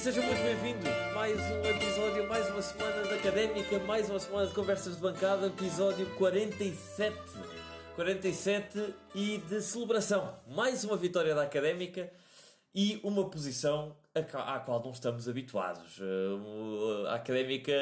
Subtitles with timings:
[0.00, 0.88] sejam muito bem-vindos.
[1.14, 5.48] Mais um episódio, mais uma semana da Académica, mais uma semana de conversas de bancada,
[5.48, 7.18] episódio 47.
[7.94, 10.40] 47 e de celebração.
[10.48, 12.10] Mais uma vitória da Académica
[12.74, 15.98] e uma posição à qual não estamos habituados.
[15.98, 17.74] Uh, a Académica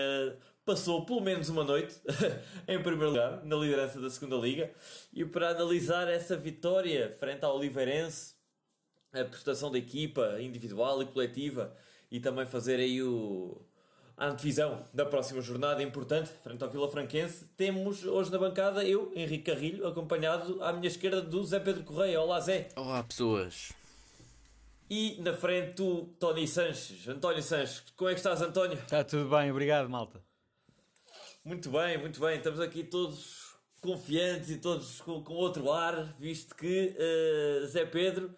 [0.64, 1.94] passou pelo menos uma noite
[2.66, 4.72] em primeiro lugar na liderança da segunda liga
[5.13, 8.35] e para analisar essa vitória frente ao Oliveirense
[9.13, 11.77] a prestação da equipa individual e coletiva
[12.11, 13.61] e também fazer aí o,
[14.16, 17.44] a antevisão da próxima jornada importante, frente ao Vila Franquense.
[17.57, 22.21] Temos hoje na bancada eu, Henrique Carrilho, acompanhado à minha esquerda do Zé Pedro Correia.
[22.21, 22.68] Olá, Zé.
[22.76, 23.72] Olá, pessoas.
[24.90, 27.07] E na frente do Tony Sanches.
[27.07, 28.79] António Sanches, como é que estás, António?
[28.79, 30.22] Está tudo bem, obrigado, malta.
[31.44, 32.38] Muito bem, muito bem.
[32.38, 38.34] Estamos aqui todos confiantes e todos com, com outro ar, visto que uh, Zé Pedro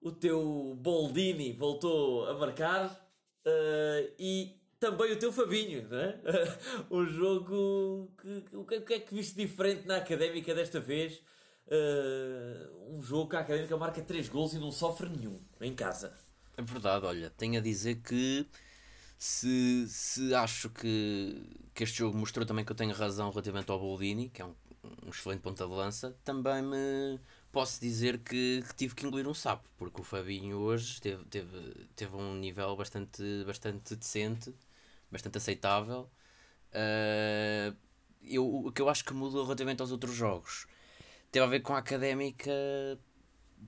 [0.00, 3.09] o teu Boldini voltou a marcar
[3.46, 6.20] uh, e também o teu Fabinho, não é?
[6.90, 11.22] um jogo que o que, que é que viste diferente na Académica desta vez?
[11.66, 16.12] Uh, um jogo que a Académica marca 3 gols e não sofre nenhum em casa.
[16.56, 18.46] É verdade, olha, tenho a dizer que
[19.18, 21.42] se, se acho que,
[21.74, 24.54] que este jogo mostrou também que eu tenho razão relativamente ao Boldini, que é um,
[25.04, 27.20] um excelente ponta de lança, também me
[27.52, 31.88] posso dizer que, que, tive que engolir um sapo, porque o Fabinho hoje teve, teve,
[31.96, 34.54] teve um nível bastante, bastante decente,
[35.10, 36.10] bastante aceitável.
[36.72, 37.76] Uh,
[38.22, 40.66] eu, o que eu acho que mudou relativamente aos outros jogos
[41.30, 42.50] teve a ver com a académica.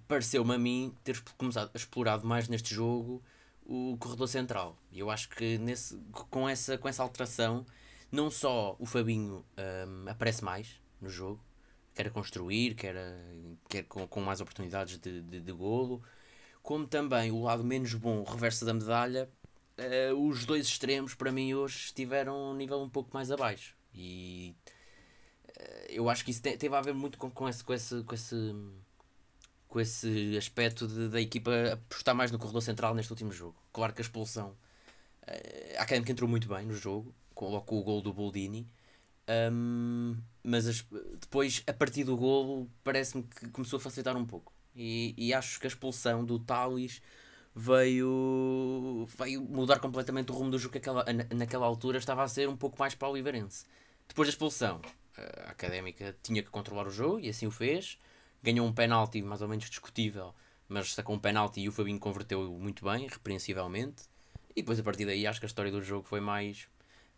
[0.09, 3.23] Pareceu-me a mim ter começado a explorar mais neste jogo
[3.65, 4.77] o corredor central.
[4.91, 5.97] E eu acho que nesse,
[6.31, 7.67] com, essa, com essa alteração,
[8.11, 11.41] não só o Fabinho um, aparece mais no jogo,
[11.95, 12.95] quer construir, quer,
[13.69, 16.03] quer com, com mais oportunidades de, de, de golo,
[16.63, 19.29] como também o lado menos bom, o reverso da medalha,
[19.79, 23.75] uh, os dois extremos para mim hoje estiveram um nível um pouco mais abaixo.
[23.95, 24.55] E
[25.49, 28.03] uh, eu acho que isso te, teve a ver muito com, com, esse, com, esse,
[28.05, 28.55] com, esse,
[29.69, 33.57] com esse aspecto de, da equipa apostar mais no corredor central neste último jogo.
[33.73, 34.57] Claro que a expulsão,
[35.23, 38.69] uh, a Académica entrou muito bem no jogo, com o gol do Boldini.
[39.29, 40.85] Um, mas as,
[41.21, 44.53] depois, a partir do golo, parece-me que começou a facilitar um pouco.
[44.75, 47.01] E, e acho que a expulsão do Talis
[47.55, 52.49] veio, veio mudar completamente o rumo do jogo que aquela, naquela altura estava a ser
[52.49, 53.67] um pouco mais para o Oliveirense.
[54.09, 54.81] Depois da expulsão,
[55.17, 57.99] a Académica tinha que controlar o jogo e assim o fez.
[58.43, 60.35] Ganhou um penalti mais ou menos discutível,
[60.69, 64.05] mas sacou um penalti e o Fabinho converteu muito bem, repreensivelmente.
[64.57, 66.69] E depois a partir daí acho que a história do jogo foi mais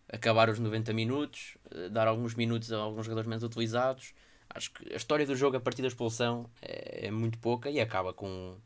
[0.09, 4.15] acabar os 90 minutos, eh, dar alguns minutos a alguns jogadores menos utilizados.
[4.51, 7.81] Acho que a história do jogo a partir da expulsão é, é muito pouca e
[7.81, 8.57] acaba com,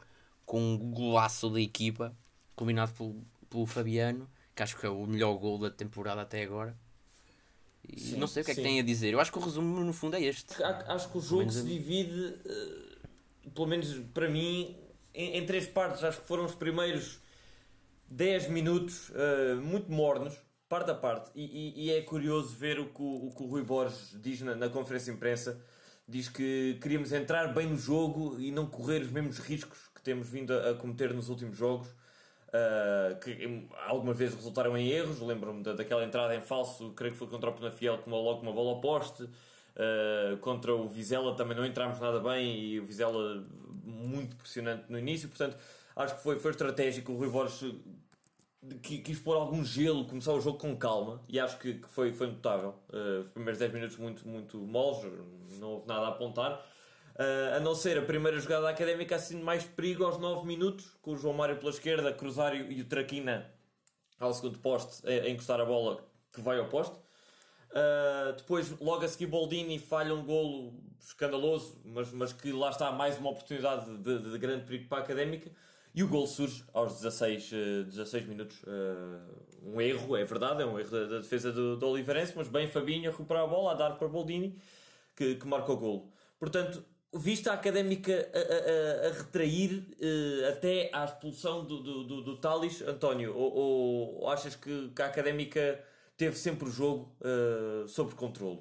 [0.45, 2.17] com um golaço da equipa,
[2.55, 6.77] combinado pelo, pelo Fabiano, que acho que é o melhor gol da temporada até agora.
[7.89, 9.15] E sim, não sei o que é que tem a dizer.
[9.15, 10.63] Eu acho que o resumo no fundo é este.
[10.63, 14.77] Acho que o jogo se divide, uh, pelo menos para mim,
[15.15, 16.05] em, em, três partes.
[16.05, 17.19] Acho que foram os primeiros
[18.11, 20.35] 10 minutos uh, muito mornos
[20.69, 21.31] parte a parte.
[21.35, 24.41] E, e, e, é curioso ver o que o, o, que o Rui Borges diz
[24.43, 25.61] na, na, conferência de imprensa.
[26.07, 30.29] Diz que queríamos entrar bem no jogo e não correr os mesmos riscos que temos
[30.29, 31.89] vindo a, a cometer nos últimos jogos.
[32.49, 35.21] Uh, que algumas vezes resultaram em erros.
[35.21, 38.53] Lembro-me da, daquela entrada em falso, creio que foi contra o Penafiel, uma, logo uma
[38.53, 39.23] bola ao poste.
[39.23, 43.47] Uh, contra o Vizela também não entramos nada bem e o Vizela
[43.85, 45.29] muito pressionante no início.
[45.29, 45.57] Portanto,
[45.95, 47.13] acho que foi, foi estratégico.
[47.13, 47.75] O Rui Borges
[48.77, 52.13] que quis pôr algum gelo, começar o jogo com calma e acho que, que foi,
[52.13, 52.75] foi notável.
[52.89, 55.05] Uh, os primeiros 10 minutos muito, muito moles,
[55.59, 56.65] não houve nada a apontar.
[57.15, 61.13] Uh, a não ser a primeira jogada académica, assim mais perigo aos 9 minutos, com
[61.13, 63.51] o João Mário pela esquerda, Cruzário e o Traquina
[64.21, 66.97] ao segundo poste a, a encostar a bola que vai ao poste.
[67.71, 72.91] Uh, depois, logo a seguir, Boldini falha um golo escandaloso, mas, mas que lá está
[72.93, 75.51] mais uma oportunidade de, de, de grande perigo para a académica.
[75.99, 77.51] E o gol surge aos 16,
[77.87, 78.63] 16 eh, minutos.
[78.63, 82.69] Uh, um erro, é verdade, é um erro da, defesa do, do Oliveirense, mas bem
[82.69, 84.57] Fabinho a recuperar a bola, a dar para Boldini,
[85.17, 86.09] que, que marca o golo.
[86.39, 92.23] Portanto, vista a académica a, a, a retrair uh, até à expulsão do, do, do,
[92.23, 95.85] do Talis, António, ou, ou, achas que, que, a académica
[96.17, 98.61] teve sempre o jogo uh, sob controle?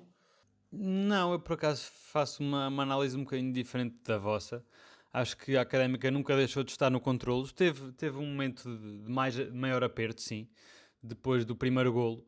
[0.72, 4.66] Não, eu por acaso faço uma, uma análise um bocadinho diferente da vossa.
[5.18, 7.52] Acho que a Académica nunca deixou de estar no controle.
[7.52, 10.48] Teve, teve um momento de, mais, maior aperto, sim,
[11.02, 12.24] depois do primeiro golo.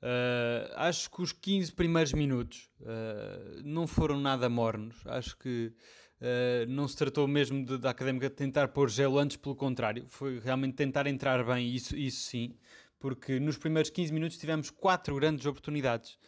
[0.00, 4.96] Uh, acho que os 15 primeiros minutos uh, não foram nada mornos.
[5.06, 5.72] Acho que
[6.20, 10.40] Uh, não se tratou mesmo de, da Académica tentar pôr gelo antes, pelo contrário, foi
[10.40, 12.56] realmente tentar entrar bem, isso, isso sim,
[12.98, 16.18] porque nos primeiros 15 minutos tivemos quatro grandes oportunidades.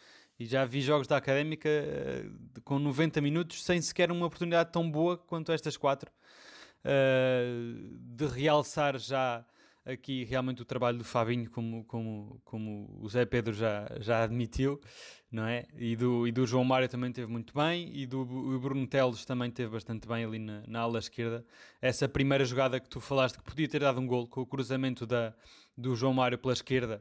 [0.41, 4.89] E já vi jogos da Académica uh, com 90 minutos sem sequer uma oportunidade tão
[4.89, 6.11] boa quanto estas quatro.
[6.83, 9.45] Uh, de realçar já
[9.85, 14.81] aqui realmente o trabalho do Fabinho, como, como, como o Zé Pedro já, já admitiu,
[15.31, 15.67] não é?
[15.77, 19.23] E do, e do João Mário também teve muito bem, e do o Bruno Teles
[19.23, 21.45] também teve bastante bem ali na, na ala esquerda.
[21.79, 25.05] Essa primeira jogada que tu falaste que podia ter dado um gol com o cruzamento
[25.05, 25.35] da,
[25.77, 26.99] do João Mário pela esquerda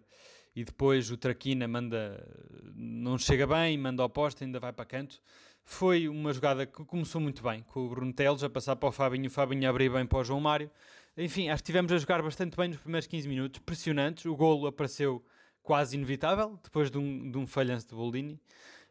[0.55, 2.27] e depois o Traquina manda,
[2.75, 5.21] não chega bem, manda ao poste, ainda vai para canto.
[5.65, 8.93] Foi uma jogada que começou muito bem, com o Bruno Teles a passar para o
[8.93, 10.71] Fabinho, o Fabinho a abrir bem para o João Mário
[11.17, 14.25] enfim, acho que estivemos a jogar bastante bem nos primeiros 15 minutos, pressionantes.
[14.25, 15.25] O golo apareceu
[15.63, 18.41] quase inevitável, depois de um, de um falhanço de Boldini.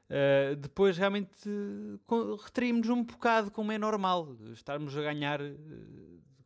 [0.09, 4.35] Uh, depois realmente uh, retraímos um bocado, como é normal.
[4.51, 5.55] Estarmos a ganhar uh,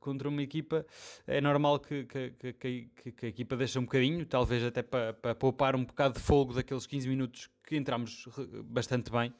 [0.03, 0.85] contra uma equipa,
[1.25, 5.33] é normal que, que, que, que, a equipa deixe um bocadinho, talvez até para, para
[5.33, 8.27] poupar um bocado de fogo daqueles 15 minutos que entramos
[8.65, 9.33] bastante bem.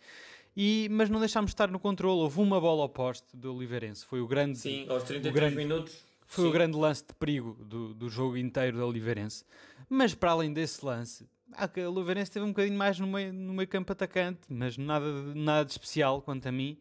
[0.55, 2.21] E, mas não deixámos de estar no controle.
[2.21, 4.05] Houve uma bola ao poste do Oliveirense.
[4.05, 4.57] Foi o grande.
[4.57, 6.49] Sim, aos 33 grande, minutos foi Sim.
[6.49, 9.45] o grande lance de perigo do, do jogo inteiro da Oliveirense.
[9.89, 13.67] Mas para além desse lance, a Oliveirense teve um bocadinho mais no meio, no meio
[13.67, 15.05] campo atacante, mas nada,
[15.35, 16.77] nada de especial quanto a mim.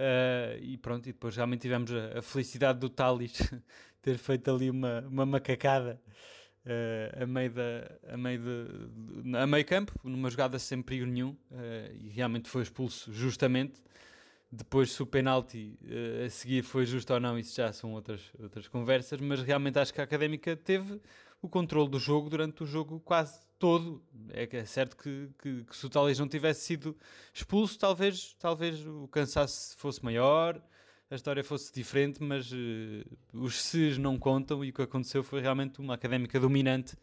[0.00, 3.38] Uh, e pronto, e depois realmente tivemos a, a felicidade do Talis
[4.00, 6.00] ter feito ali uma, uma macacada
[6.64, 11.36] uh, a meio, da, a, meio de, a meio campo, numa jogada sem perigo nenhum,
[11.50, 13.82] uh, e realmente foi expulso justamente.
[14.50, 15.78] Depois, se o penalti
[16.26, 19.92] a seguir foi justo ou não, isso já são outras, outras conversas, mas realmente acho
[19.94, 20.98] que a Académica teve
[21.42, 24.02] o controle do jogo durante o jogo quase todo.
[24.32, 26.96] É, é certo que, que, que se o Talis não tivesse sido
[27.32, 30.60] expulso, talvez, talvez o cansaço fosse maior,
[31.10, 32.56] a história fosse diferente, mas uh,
[33.32, 36.96] os SES não contam e o que aconteceu foi realmente uma académica dominante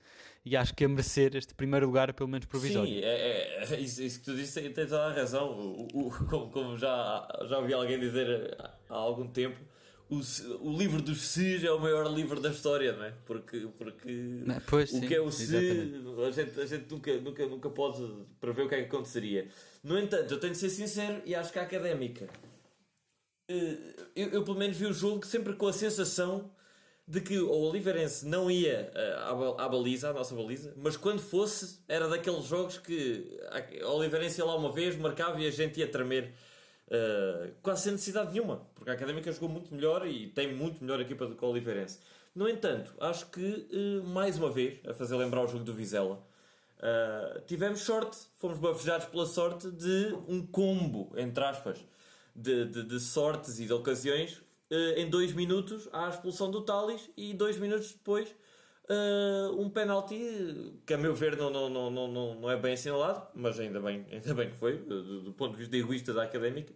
[0.46, 2.90] e acho que a merecer este primeiro lugar, pelo menos provisório.
[2.90, 5.52] Sim, é, é isso, isso, que tu disse tem, toda a razão.
[5.52, 8.58] O, o, como, como, já, já ouvi alguém dizer
[8.90, 9.60] há algum tempo,
[10.10, 10.22] o,
[10.62, 13.14] o, livro dos SES é o maior livro da história, não é?
[13.26, 14.10] Porque, porque
[14.46, 15.56] não, pois, o sim, que é o SE,
[16.26, 18.08] a gente, a gente nunca, nunca, nunca pode
[18.40, 19.48] prever o que é que aconteceria.
[19.84, 22.30] No entanto, eu tenho de ser sincero e acho que a académica
[23.50, 23.78] eh,
[24.16, 26.52] eu, eu, pelo menos vi o jogo sempre com a sensação
[27.08, 31.20] de que o Oliveirense não ia eh, à, à baliza, à nossa baliza, mas quando
[31.22, 33.40] fosse, era daqueles jogos que
[33.82, 36.34] o Oliveirense ia lá uma vez, marcava e a gente ia tremer
[36.88, 41.00] uh, quase sem necessidade nenhuma, porque a Académica jogou muito melhor e tem muito melhor
[41.02, 42.00] equipa do que o Oliveirense.
[42.36, 46.24] No entanto, acho que, uh, mais uma vez, a fazer lembrar o jogo do Vizela,
[46.80, 51.78] uh, tivemos sorte, fomos bafejados pela sorte de um combo, entre aspas,
[52.36, 54.42] de, de, de sortes e de ocasiões,
[54.98, 58.36] em dois minutos a expulsão do Talis e dois minutos depois
[58.90, 63.28] uh, um penalti que a meu ver não, não, não, não, não é bem assinalado,
[63.34, 66.74] mas ainda bem, ainda bem que foi, do, do ponto de vista egoísta da académica.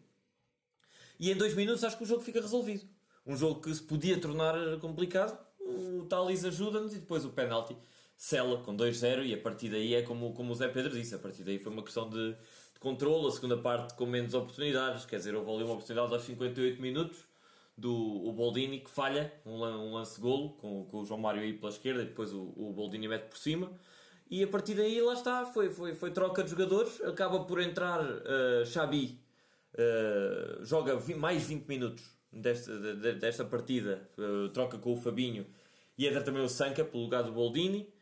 [1.19, 2.85] E em dois minutos acho que o jogo fica resolvido.
[3.25, 7.77] Um jogo que se podia tornar complicado, o Talis ajuda-nos e depois o penalti
[8.17, 11.19] sela com 2-0 e a partir daí é como, como o Zé Pedro disse, a
[11.19, 12.35] partir daí foi uma questão de
[12.79, 16.81] controle, a segunda parte com menos oportunidades, quer dizer, houve ali uma oportunidade aos 58
[16.81, 17.30] minutos
[17.77, 21.71] do o Boldini que falha, um, um lance-golo com, com o João Mário aí pela
[21.71, 23.71] esquerda e depois o, o Boldini mete por cima.
[24.29, 28.01] E a partir daí, lá está, foi, foi, foi troca de jogadores, acaba por entrar
[28.01, 29.19] uh, Xabi,
[29.73, 35.45] uh, joga mais 20 minutos desta, de, desta partida, uh, troca com o Fabinho
[35.97, 37.93] e entra também o Sanca pelo lugar do Boldini.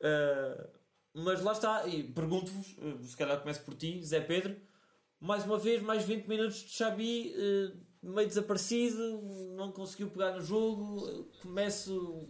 [0.00, 0.68] Uh,
[1.14, 2.76] mas lá está, e pergunto-vos,
[3.08, 4.56] se calhar começo por ti, Zé Pedro,
[5.18, 7.34] mais uma vez, mais 20 minutos de Xabi,
[8.02, 9.20] meio desaparecido,
[9.56, 12.26] não conseguiu pegar no jogo, começo...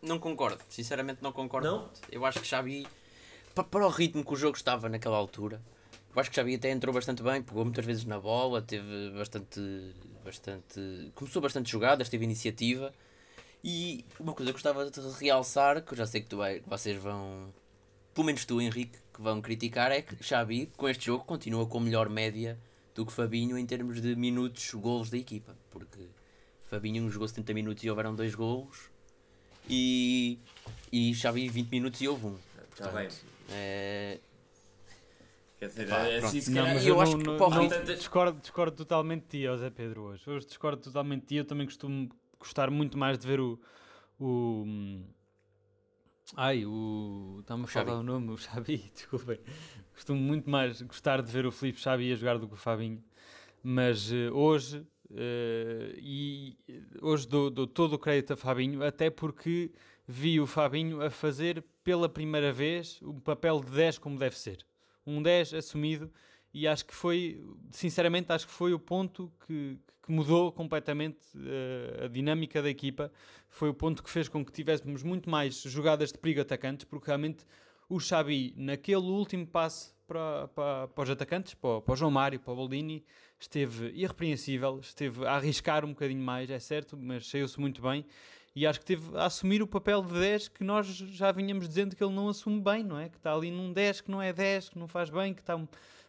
[0.00, 1.66] Não concordo, sinceramente não concordo.
[1.66, 1.90] Não?
[2.10, 2.86] Eu acho que Xabi,
[3.54, 5.60] para o ritmo que o jogo estava naquela altura,
[6.14, 9.60] eu acho que Xabi até entrou bastante bem, pegou muitas vezes na bola, teve bastante,
[10.24, 12.92] bastante, começou bastante jogadas, teve iniciativa,
[13.62, 16.96] e uma coisa que gostava de realçar, que eu já sei que tu vai, vocês
[17.02, 17.52] vão,
[18.14, 21.80] pelo menos tu, Henrique, que vão criticar, é que Xabi, com este jogo, continua com
[21.80, 22.56] melhor média
[22.98, 25.56] do que Fabinho em termos de minutos, golos da equipa.
[25.70, 26.08] Porque
[26.64, 28.90] Fabinho jogou 70 minutos e houveram dois golos,
[29.70, 30.40] e,
[30.90, 32.36] e Xabi 20 minutos e houve um.
[32.72, 33.08] Está bem.
[33.50, 34.18] É,
[35.60, 37.84] Quer dizer, Pá, é assim, se não, mas eu, eu acho não, que não, não,
[37.84, 40.28] discordo, discordo totalmente de ti, José Pedro, hoje.
[40.28, 41.34] Hoje discordo totalmente de ti.
[41.36, 43.60] Eu também costumo gostar muito mais de ver o.
[44.18, 44.64] o
[46.36, 47.38] ai, o.
[47.42, 49.38] Está-me a falar o nome, o Xabi, desculpem.
[49.98, 53.02] Costumo muito mais gostar de ver o Felipe Xabi a jogar do que o Fabinho.
[53.64, 56.58] Mas uh, hoje Uh, e
[57.00, 59.72] hoje dou, dou, todo o crédito a Fabinho, até porque
[60.06, 64.58] vi o Fabinho a fazer pela primeira vez o papel de 10 como deve ser.
[65.06, 66.12] Um 10 assumido
[66.52, 72.04] e acho que foi, sinceramente, acho que foi o ponto que, que mudou completamente uh,
[72.04, 73.10] a dinâmica da equipa.
[73.48, 77.06] Foi o ponto que fez com que tivéssemos muito mais jogadas de perigo atacantes, porque
[77.06, 77.46] realmente
[77.88, 82.40] o Xabi, naquele último passe para, para, para os atacantes, para, para o João Mário,
[82.40, 83.04] para o Boldini,
[83.38, 88.04] esteve irrepreensível, esteve a arriscar um bocadinho mais, é certo, mas saiu-se muito bem
[88.58, 91.94] e acho que teve a assumir o papel de 10 que nós já vinhamos dizendo
[91.94, 93.08] que ele não assume bem, não é?
[93.08, 95.56] Que está ali num 10 que não é 10, que não faz bem, que está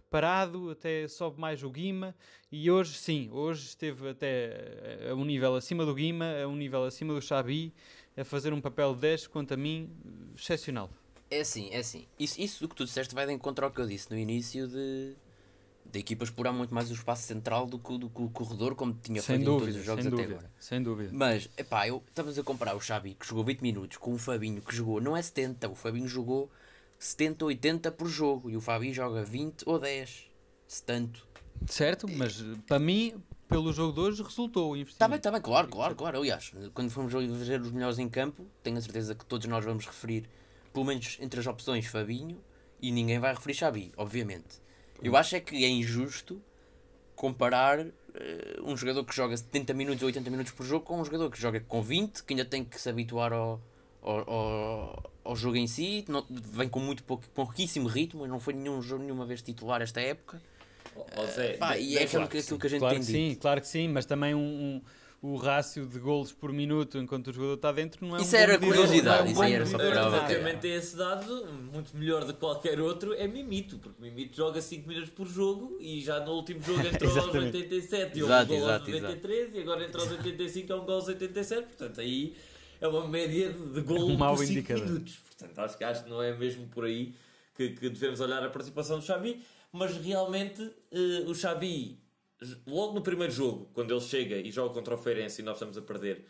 [0.10, 2.16] parado, até sobe mais o Guima
[2.52, 6.84] e hoje sim, hoje esteve até a um nível acima do Guima, a um nível
[6.84, 7.72] acima do Xabi,
[8.18, 9.92] a fazer um papel de 10, quanto a mim,
[10.36, 10.90] excepcional.
[11.32, 12.08] É assim, é assim.
[12.20, 14.68] Isso, isso do que tu disseste vai de encontro ao que eu disse no início
[14.68, 15.16] de
[15.92, 18.94] da equipa explorar muito mais o espaço central do que, do que o corredor, como
[18.94, 20.52] tinha sem feito dúvida, em todos os jogos até dúvida, agora.
[20.60, 21.10] Sem dúvida.
[21.12, 24.62] Mas, epá, eu, estamos a comparar o Xabi, que jogou 20 minutos, com o Fabinho,
[24.62, 26.50] que jogou, não é 70, o Fabinho jogou
[27.00, 30.28] 70, 80 por jogo, e o Fabinho joga 20 ou 10,
[30.68, 31.28] se tanto.
[31.66, 33.16] Certo, mas para mim,
[33.48, 34.96] pelo jogo de hoje, resultou o investimento.
[34.96, 36.20] Está bem, está bem, claro, claro, claro.
[36.20, 39.86] Aliás, quando formos ver os melhores em campo, tenho a certeza que todos nós vamos
[39.86, 40.30] referir,
[40.74, 42.42] pelo menos entre as opções, Fabinho,
[42.82, 44.62] e ninguém vai referir Xabi, obviamente.
[45.02, 46.42] Eu acho é que é injusto
[47.16, 47.92] comparar uh,
[48.64, 51.40] um jogador que joga 70 minutos ou 80 minutos por jogo com um jogador que
[51.40, 53.62] joga com 20, que ainda tem que se habituar ao,
[54.02, 58.54] ao, ao, ao jogo em si, não, vem com muito pouco, pouquíssimo ritmo, não foi
[58.54, 60.42] nenhum jogo, nenhuma vez titular esta época.
[60.96, 63.12] Oh, Zé, uh, pá, e é aquilo, que, aquilo que a gente claro tem que
[63.12, 64.82] sim, claro que sim, mas também um, um
[65.22, 68.40] o rácio de golos por minuto enquanto o jogador está dentro não é isso um
[68.40, 72.40] era curiosidade, é um isso era só Relativamente a esse dado, muito melhor do que
[72.40, 76.62] qualquer outro é Mimito, porque Mimito joga 5 minutos por jogo e já no último
[76.62, 79.58] jogo entrou aos 87 e houve um gol aos 93 exato.
[79.58, 82.36] e agora entrou aos 85 é um gol aos 87, portanto aí
[82.80, 85.18] é uma média de gol um por 5 minutos.
[85.18, 87.14] Portanto, acho que, acho que não é mesmo por aí
[87.56, 92.00] que, que devemos olhar a participação do Xabi, mas realmente uh, o Xabi
[92.66, 95.78] logo no primeiro jogo, quando ele chega e joga contra o Feirense e nós estamos
[95.78, 96.26] a perder,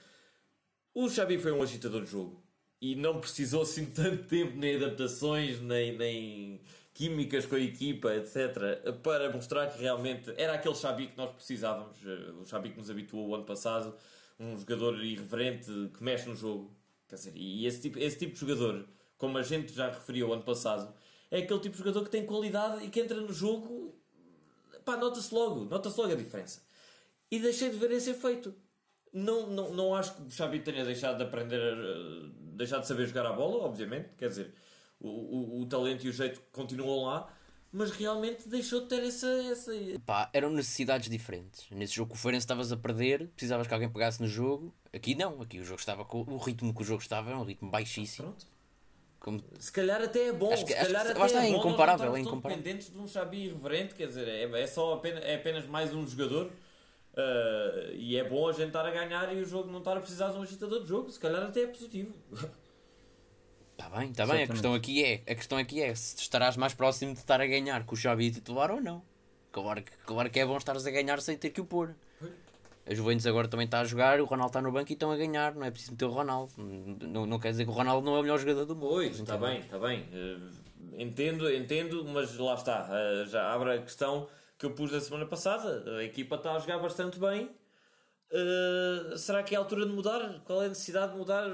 [0.94, 2.44] o Xabi foi um agitador de jogo
[2.82, 6.62] e não precisou assim tanto tempo nem adaptações, nem, nem
[6.94, 11.98] químicas com a equipa, etc., para mostrar que realmente era aquele Xabi que nós precisávamos,
[12.06, 13.96] eh, o Xabi que nos habituou o ano passado,
[14.39, 16.75] um jogador irreverente que mexe no jogo.
[17.08, 18.88] Quer dizer, e esse tipo, esse tipo de jogador,
[19.18, 20.94] como a gente já referiu o ano passado,
[21.32, 23.99] é aquele tipo de jogador que tem qualidade e que entra no jogo
[24.89, 26.62] pá, nota-se logo, nota-se logo a diferença.
[27.29, 28.55] E deixei de ver esse efeito.
[29.13, 33.08] Não, não, não acho que o Xavi tenha deixado de aprender, uh, deixado de saber
[33.08, 34.53] jogar a bola, obviamente, quer dizer,
[35.00, 37.31] o, o, o talento e o jeito continuam lá,
[37.72, 39.27] mas realmente deixou de ter essa.
[39.27, 39.72] essa...
[40.05, 41.67] Pá, eram necessidades diferentes.
[41.72, 44.74] Nesse jogo que o Feirense estavas a perder, precisavas que alguém pegasse no jogo.
[44.93, 47.43] Aqui não, aqui o jogo estava com o ritmo que o jogo estava, era um
[47.43, 48.29] ritmo baixíssimo.
[48.29, 48.48] Pronto.
[49.19, 49.43] Como...
[49.59, 52.15] Se calhar até é bom, acho que, se calhar acho que, até é, é incomparável,
[52.15, 52.63] é incomparável.
[52.63, 56.07] dependentes de um Xabi irreverente, quer dizer, é, é só apenas, é apenas mais um
[56.07, 59.97] jogador uh, e é bom a gente estar a ganhar e o jogo não estar
[59.97, 62.13] a precisar de um agitador de jogo, se calhar até é positivo.
[63.71, 66.73] Está bem, está bem, a questão aqui é, a questão aqui é se estarás mais
[66.73, 69.03] próximo de estar a ganhar com o Xabi titular ou não.
[69.51, 71.93] Claro que, claro que é bom estares a ganhar sem ter que o pôr.
[72.89, 75.15] A Juventus agora também está a jogar, o Ronaldo está no banco e estão a
[75.15, 76.51] ganhar, não é preciso meter o Ronaldo.
[76.58, 78.89] Não, não quer dizer que o Ronaldo não é o melhor jogador do mundo.
[78.89, 80.08] Pois, está bem, está bem.
[80.12, 80.50] Uh,
[80.98, 82.89] entendo, entendo, mas lá está.
[82.89, 84.27] Uh, já abre a questão
[84.58, 85.98] que eu pus na semana passada.
[86.00, 87.51] A equipa está a jogar bastante bem.
[88.31, 90.41] Uh, será que é a altura de mudar?
[90.43, 91.48] Qual é a necessidade de mudar?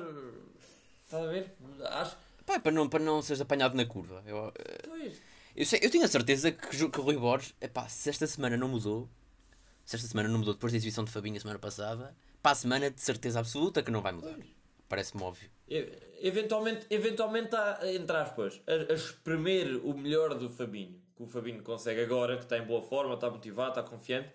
[1.03, 1.53] Está a ver?
[1.83, 2.15] Acho...
[2.45, 4.23] Pá, para, não, para não seres apanhado na curva.
[4.25, 4.53] Eu,
[4.85, 5.21] pois.
[5.53, 8.55] eu, sei, eu tenho a certeza que, que o Rui Borges, epá, se esta semana
[8.55, 9.09] não mudou,
[9.85, 12.55] se esta semana não mudou depois da exibição de Fabinho a semana passada, para a
[12.55, 14.35] semana de certeza absoluta que não vai mudar.
[14.89, 15.49] Parece-me óbvio.
[16.19, 21.61] Eventualmente, eventualmente está, entre aspas, a, a espremer o melhor do Fabinho, que o Fabinho
[21.63, 24.29] consegue agora, que está em boa forma, está motivado, está confiante.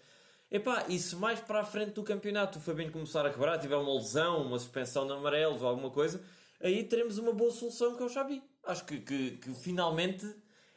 [0.51, 3.77] Epá, e se mais para a frente do campeonato o Fabinho começar a quebrar, tiver
[3.77, 6.21] uma lesão, uma suspensão de amarelos ou alguma coisa,
[6.61, 8.43] aí teremos uma boa solução que é o Xabi.
[8.65, 10.27] Acho que, que, que finalmente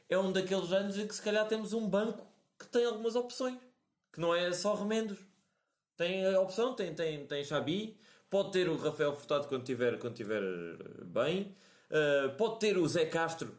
[0.10, 2.28] é um daqueles anos em que se calhar temos um banco
[2.60, 3.58] que tem algumas opções
[4.14, 5.18] que não é só remendos.
[5.98, 7.98] Tem a opção, tem, tem, tem Xabi,
[8.30, 11.56] pode ter o Rafael Furtado quando tiver, quando tiver eh, bem,
[11.90, 13.56] uh, pode ter o Zé Castro,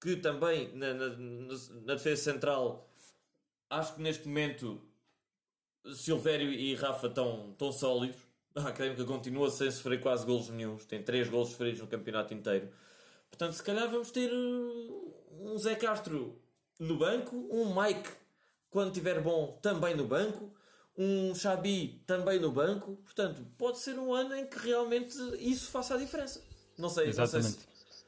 [0.00, 2.90] que também na, na, na, defesa central
[3.70, 4.82] acho que neste momento
[5.94, 8.20] Silvério e Rafa estão tão sólidos.
[8.54, 12.68] A Académica continua sem sofrer quase golos nenhums, tem 3 golos sofridos no campeonato inteiro.
[13.30, 16.38] Portanto, se calhar vamos ter eh, um Zé Castro
[16.78, 18.21] no banco, um Mike
[18.72, 20.50] quando estiver bom, também no banco.
[20.96, 22.96] um Xabi também no banco.
[23.04, 26.42] Portanto, pode ser um ano em que realmente isso faça a diferença.
[26.78, 27.44] Não sei, Exatamente.
[27.44, 28.04] Não sei se...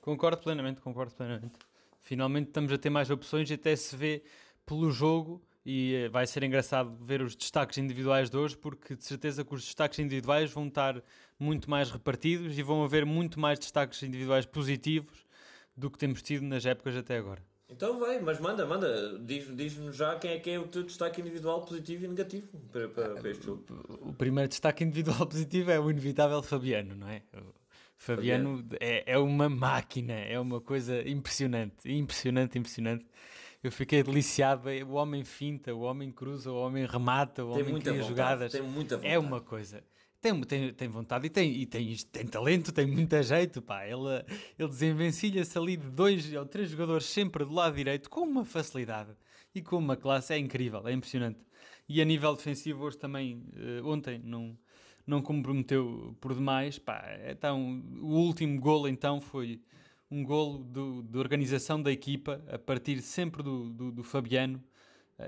[0.00, 1.54] Concordo plenamente, concordo plenamente.
[2.00, 4.24] Finalmente estamos a ter mais opções e até se vê
[4.66, 9.04] pelo jogo e eh, vai ser engraçado ver os destaques individuais de hoje porque de
[9.04, 11.00] certeza que os destaques individuais vão estar
[11.38, 15.24] muito mais repartidos e vão haver muito mais destaques individuais positivos
[15.76, 17.49] do que temos tido nas épocas até agora.
[17.70, 21.20] Então vai, mas manda, manda, diz-nos diz já quem é que é o teu destaque
[21.20, 23.64] individual positivo e negativo para, para, para este jogo.
[24.00, 27.22] O primeiro destaque individual positivo é o inevitável Fabiano, não é?
[27.32, 27.54] O
[27.96, 28.68] Fabiano, Fabiano.
[28.80, 33.06] É, é uma máquina, é uma coisa impressionante, impressionante, impressionante.
[33.62, 34.68] Eu fiquei deliciado.
[34.88, 38.08] O homem finta, o homem cruza, o homem remata, o tem homem muita cria vontade,
[38.08, 38.52] jogadas.
[38.52, 39.14] Tem muita vontade.
[39.14, 39.84] É uma coisa.
[40.20, 43.86] Tem, tem, tem vontade e, tem, e tem, tem talento, tem muito jeito, pá.
[43.86, 44.22] Ele,
[44.58, 49.10] ele desenvencilha-se ali de dois ou três jogadores sempre do lado direito com uma facilidade
[49.54, 50.34] e com uma classe.
[50.34, 51.40] É incrível, é impressionante.
[51.88, 54.56] E a nível defensivo, hoje também, uh, ontem, não,
[55.06, 56.78] não comprometeu por demais.
[56.78, 59.62] Pá, então, o último golo então foi
[60.10, 64.62] um golo do, de organização da equipa a partir sempre do, do, do Fabiano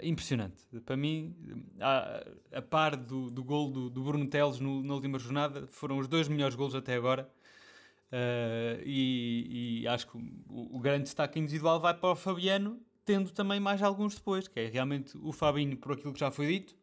[0.03, 0.57] impressionante.
[0.85, 1.35] Para mim,
[1.81, 5.99] a, a par do, do gol do, do Bruno Teles no, na última jornada, foram
[5.99, 7.31] os dois melhores golos até agora.
[8.13, 13.31] Uh, e, e, acho que o, o, grande destaque individual vai para o Fabiano, tendo
[13.31, 16.77] também mais alguns depois, que é realmente o Fabinho, por aquilo que já foi dito.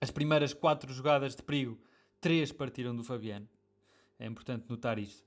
[0.00, 1.78] As primeiras quatro jogadas de perigo,
[2.20, 3.48] três partiram do Fabiano.
[4.18, 5.24] É importante notar isto.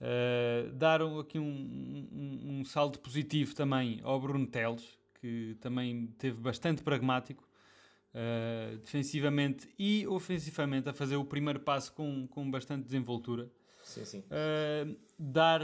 [0.00, 6.36] Uh, daram aqui um, um, um salto positivo também ao Bruno Teles, que também teve
[6.40, 7.48] bastante pragmático
[8.12, 13.48] uh, defensivamente e ofensivamente a fazer o primeiro passo com, com bastante desenvoltura.
[13.84, 14.18] Sim, sim.
[14.18, 15.60] Uh, dar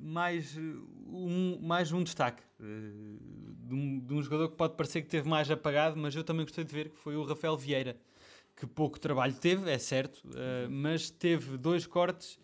[0.00, 5.08] mais um, mais um destaque uh, de, um, de, um, jogador que pode parecer que
[5.08, 7.96] teve mais apagado, mas eu também gostei de ver que foi o Rafael Vieira,
[8.54, 10.22] que pouco trabalho teve, é certo,
[10.68, 12.38] mas teve dois cortes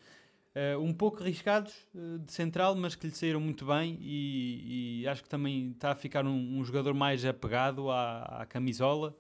[0.57, 5.07] Uh, um pouco arriscados uh, de central, mas que lhe saíram muito bem e, e
[5.07, 9.15] acho que também está a ficar um, um jogador mais apegado à, à camisola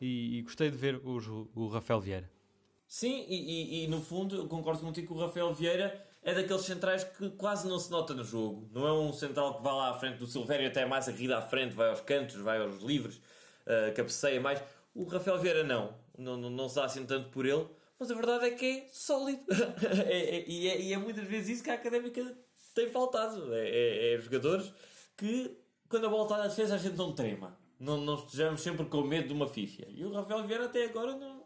[0.00, 2.28] e, e, gostei de ver o, o Rafael Vieira.
[2.88, 7.04] Sim, e, e, no fundo eu concordo contigo que o Rafael Vieira é daqueles centrais
[7.04, 8.68] que quase não se nota no jogo.
[8.72, 11.40] Não é um central que vai lá à frente do Silvério até mais aguido à
[11.40, 13.18] frente, vai aos cantos, vai aos livres,
[13.64, 14.60] uh, cabeceia mais.
[14.92, 17.64] O Rafael Vieira não, não, não, não se dá assim tanto por ele
[18.00, 19.44] mas a verdade é que é sólido.
[20.08, 22.34] é, é, e, é, e, é, muitas vezes isso que a académica
[22.74, 23.54] tem faltado.
[23.54, 24.72] É, é, é, jogadores
[25.18, 25.54] que,
[25.86, 27.58] quando a bola está na defesa, a gente não trema.
[27.78, 29.86] Não, não estejamos sempre com medo de uma fifia.
[29.90, 31.44] E o Rafael Vieira até agora não,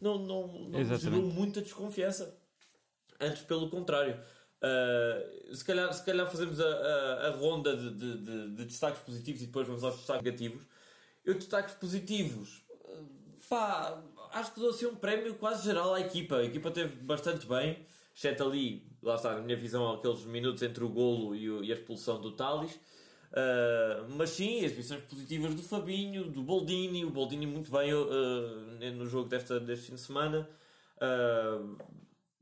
[0.00, 2.36] não, não, não gerou muita desconfiança.
[3.20, 4.20] Antes, pelo contrário.
[4.60, 9.02] Uh, se, calhar, se calhar fazemos a, a, a ronda de, de, de, de, destaques
[9.02, 10.64] positivos e depois vamos aos destaques negativos.
[11.24, 13.06] Eu, destaques positivos, uh,
[13.48, 14.02] pá,
[14.34, 16.36] acho que dou assim um prémio quase geral à equipa.
[16.36, 17.78] A equipa teve bastante bem,
[18.14, 21.72] exceto ali, lá está, na minha visão, aqueles minutos entre o golo e, o, e
[21.72, 22.72] a expulsão do Talis.
[23.34, 29.06] Uh, mas sim, exibições positivas do Fabinho, do Boldini, o Boldini muito bem uh, no
[29.06, 30.48] jogo desta, deste fim de semana.
[30.98, 31.76] Uh,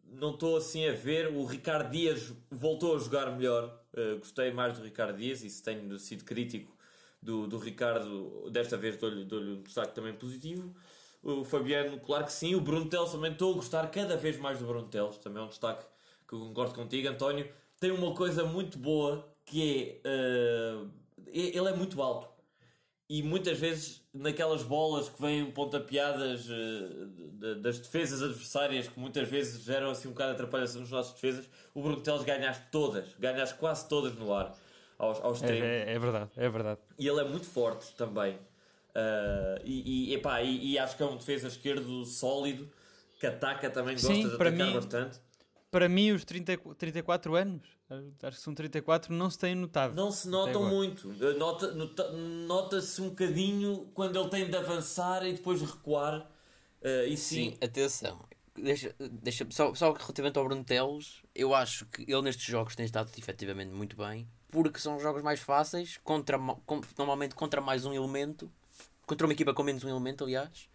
[0.05, 1.29] não estou assim a ver.
[1.29, 3.81] O Ricardo Dias voltou a jogar melhor.
[4.19, 6.77] gostei mais do Ricardo Dias e se tenho sido crítico
[7.23, 10.75] do, do Ricardo, desta vez dou-lhe dou um destaque também positivo.
[11.23, 12.55] O Fabiano, claro que sim.
[12.55, 15.19] O Bruno Teles também estou a gostar cada vez mais do Bruno Teles.
[15.19, 15.85] Também é um destaque
[16.27, 17.49] que eu concordo contigo, António.
[17.79, 20.77] Tem uma coisa muito boa que é.
[20.77, 20.91] Uh,
[21.27, 22.29] ele é muito alto.
[23.09, 27.07] E muitas vezes, naquelas bolas que vêm pontapeadas uh,
[27.39, 31.13] de, das defesas adversárias, que muitas vezes geram assim um bocado de atrapalhação nas nossas
[31.13, 33.15] defesas, o Bruno Teles ganha as todas.
[33.19, 34.55] Ganha as quase todas no ar.
[34.99, 36.81] Aos, aos é, é, é verdade, é verdade.
[36.99, 38.39] E ele é muito forte também.
[38.95, 42.71] Uh, e, e, epá, e, e, acho que é um defesa esquerdo sólido
[43.19, 45.21] que ataca também, gosta Sim, de atacar mim, bastante.
[45.71, 47.63] Para mim, os 30, 34 anos,
[48.23, 49.95] acho que são 34, não se têm notado.
[49.95, 51.09] Não se notam muito.
[51.39, 56.31] Nota, Nota-se um bocadinho quando ele tem de avançar e depois recuar.
[56.83, 57.53] Uh, e sim.
[57.53, 58.21] sim, atenção.
[58.55, 62.85] Deixa, deixa, só, só relativamente ao Bruno Teles, eu acho que ele nestes jogos tem
[62.85, 67.95] estado efetivamente muito bem, porque são jogos mais fáceis, contra, com, normalmente contra mais um
[67.95, 68.53] elemento
[69.07, 70.69] contra uma equipa com menos um elemento, aliás.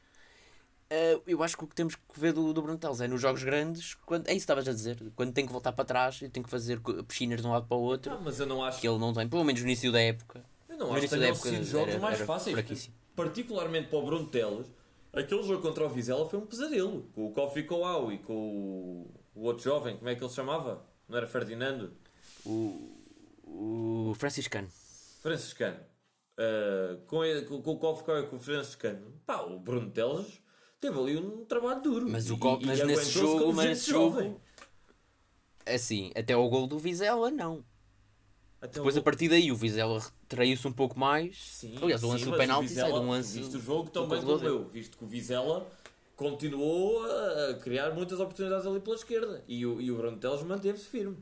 [0.89, 3.19] Uh, eu acho que o que temos que ver do, do Bruno Teles é nos
[3.19, 6.21] jogos grandes, quando, é isso que estavas a dizer, quando tem que voltar para trás
[6.21, 8.13] e tem que fazer piscinas de um lado para o outro.
[8.13, 10.45] Não, mas eu não acho que ele não tem, pelo menos no início da época.
[10.69, 14.27] Eu não acho que tenham sido jogos era, mais era fáceis, particularmente para o Bruno
[14.27, 14.67] Teles.
[15.11, 19.11] Aquele jogo contra o Vizela foi um pesadelo, com o Kofi Coau e com o,
[19.35, 20.85] o outro jovem, como é que ele se chamava?
[21.09, 21.91] Não era Ferdinando?
[22.45, 22.95] O,
[23.43, 24.69] o Franciscano.
[25.21, 25.79] Franciscano
[26.37, 30.41] uh, com, com, com o qual ficou a conferência de pá, o Bruno Teles
[30.79, 32.09] teve ali um trabalho duro.
[32.09, 34.41] Mas, o Copa, mas nesse jogo, mas nesse jogo,
[35.65, 37.63] assim, até o gol do Vizela, não.
[38.59, 41.37] Até Depois, a partir daí, o Vizela traiu-se um pouco mais.
[41.37, 43.39] Sim, Aliás, o lance do penalti sai de um lance.
[43.39, 45.67] Viste o jogo tão bem como eu, visto que o Vizela
[46.15, 50.87] continuou a criar muitas oportunidades ali pela esquerda e o, e o Bruno Teles manteve-se
[50.87, 51.17] firme.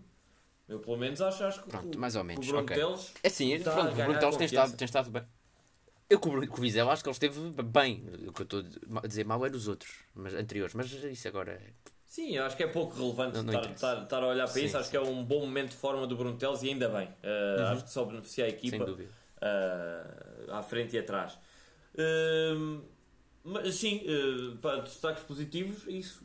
[0.67, 2.45] Eu, pelo menos, acho, acho que pronto, mais ou menos.
[2.47, 2.83] o Bruno okay.
[3.23, 5.23] É sim, pronto, o Bruno Teles tem estado, tem estado bem.
[6.09, 8.03] Eu com o Vizela acho que ele esteve bem.
[8.27, 8.63] O que eu estou
[9.03, 10.75] a dizer mal é dos outros, mas anteriores.
[10.75, 11.73] Mas isso agora é
[12.15, 14.63] Sim, acho que é pouco relevante não, não estar, estar, estar, a olhar para sim,
[14.63, 14.77] isso.
[14.77, 14.91] Acho sim.
[14.91, 17.07] que é um bom momento de forma do Bruno Teles e ainda bem.
[17.07, 17.67] Uh, uhum.
[17.67, 21.37] Acho que só beneficia a equipa uh, à frente e atrás.
[21.93, 22.81] Uh,
[23.43, 24.01] mas sim,
[24.61, 26.21] para destaques positivos, isso.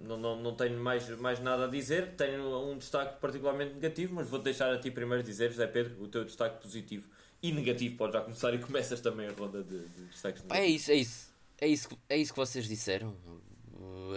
[0.00, 2.14] Não, não, não tenho mais, mais nada a dizer.
[2.16, 6.08] Tenho um destaque particularmente negativo, mas vou deixar a ti primeiro dizer, José Pedro, o
[6.08, 7.08] teu destaque positivo
[7.42, 7.96] e negativo.
[7.96, 10.52] Podes já começar e começas também a ronda de, de destaques negativos.
[10.52, 11.28] É isso, é isso.
[11.60, 13.16] É isso, é isso que vocês disseram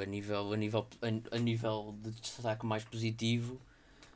[0.01, 0.87] a nível, a nível,
[1.31, 3.59] a, nível de destaque mais positivo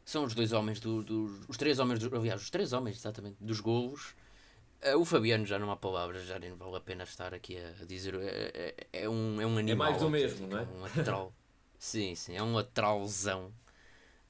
[0.04, 3.38] são os dois homens do, do os três homens do, aliás os três homens exatamente
[3.42, 4.16] dos golos
[4.84, 7.86] uh, o Fabiano já não há palavras já nem vale a pena estar aqui a,
[7.86, 10.68] dizer é, é, é, um é um animal é mais do mesmo não é, é
[10.68, 11.34] um lateral
[11.78, 13.52] sim sim é um lateralzão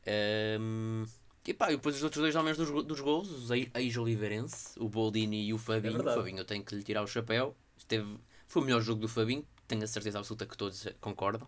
[0.08, 1.05] um,
[1.47, 5.45] e pá, e depois os outros dois homens dos, dos gols, os ex-oliveirense, o Boldini
[5.45, 5.97] e o Fabinho.
[5.97, 7.55] É o Fabinho eu tenho que lhe tirar o chapéu.
[7.77, 11.47] Esteve, foi o melhor jogo do Fabinho, tenho a certeza absoluta que todos concordam.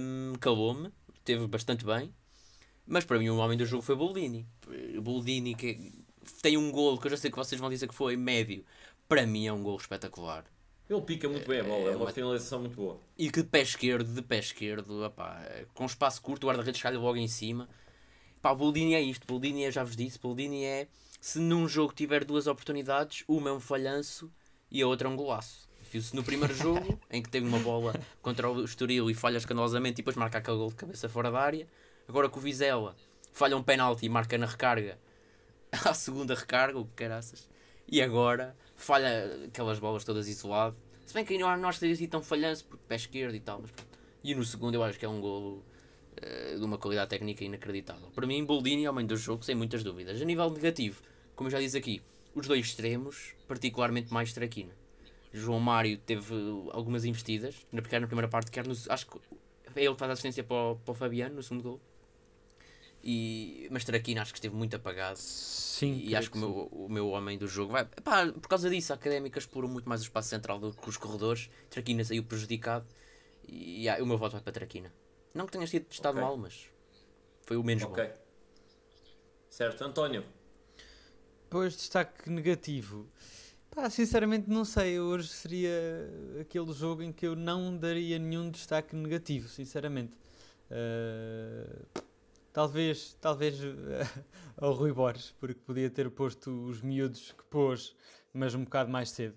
[0.00, 0.92] Um, Calou-me,
[1.24, 2.12] teve bastante bem,
[2.84, 4.44] mas para mim o homem do jogo foi Boldini.
[5.00, 5.92] Boldini que
[6.42, 8.64] tem um gol que eu já sei que vocês vão dizer que foi médio,
[9.08, 10.44] para mim é um gol espetacular.
[10.88, 13.00] Ele pica muito bem a bola, é, é uma, finalização muito boa.
[13.16, 15.42] E que de pé esquerdo, de pé esquerdo, opá,
[15.72, 17.68] com espaço curto, o guarda-redes cai logo em cima.
[18.42, 22.22] Pá, Boldini é isto, Boldini é, já vos disse, Boldini é se num jogo tiver
[22.22, 24.30] duas oportunidades, uma é um falhanço
[24.70, 25.66] e a outra é um golaço.
[25.90, 29.94] Viu-se no primeiro jogo, em que teve uma bola contra o Estoril e falha escandalosamente
[29.94, 31.66] e depois marca aquele gol de cabeça fora da área.
[32.06, 32.94] Agora com o Vizela
[33.32, 34.98] falha um penalti e marca na recarga,
[35.72, 37.48] à segunda recarga, o que caraças.
[37.88, 40.76] E agora falha aquelas bolas todas isolado.
[41.06, 43.40] Se bem que não, não acho que seja assim tão falhanço, porque pé esquerdo e
[43.40, 43.70] tal, mas.
[44.22, 45.62] E no segundo eu acho que é um golo
[46.16, 48.10] uh, de uma qualidade técnica inacreditável.
[48.14, 50.20] Para mim, Boldini é o mãe do jogo, sem muitas dúvidas.
[50.20, 51.02] A nível negativo,
[51.36, 52.02] como eu já disse aqui,
[52.34, 54.72] os dois extremos, particularmente mais Traquina.
[55.32, 56.34] João Mário teve
[56.70, 59.18] algumas investidas, na, na primeira parte, quer no, acho que
[59.74, 61.80] é ele que faz assistência para o, para o Fabiano no segundo gol.
[63.06, 65.18] E, mas Traquina acho que esteve muito apagado.
[65.18, 67.84] Sim, e acho que, que o, meu, o meu homem do jogo vai.
[67.84, 70.96] Pá, por causa disso, a académica explorou muito mais o espaço central do que os
[70.96, 71.50] corredores.
[71.68, 72.86] Traquina saiu prejudicado.
[73.46, 74.90] E, e o meu voto vai para Traquina.
[75.34, 76.24] Não que tenha sido estado okay.
[76.24, 76.66] mal, mas
[77.42, 78.06] foi o menos okay.
[78.06, 78.14] bom.
[79.50, 80.24] Certo, António.
[81.50, 83.06] Pois, destaque negativo.
[83.70, 84.98] Pá, sinceramente não sei.
[84.98, 85.70] Hoje seria
[86.40, 90.14] aquele jogo em que eu não daria nenhum destaque negativo, sinceramente.
[90.70, 91.86] Uh,
[92.54, 93.66] talvez, talvez uh,
[94.56, 97.94] ao Rui Borges, porque podia ter posto os miúdos que pôs,
[98.32, 99.36] mas um bocado mais cedo.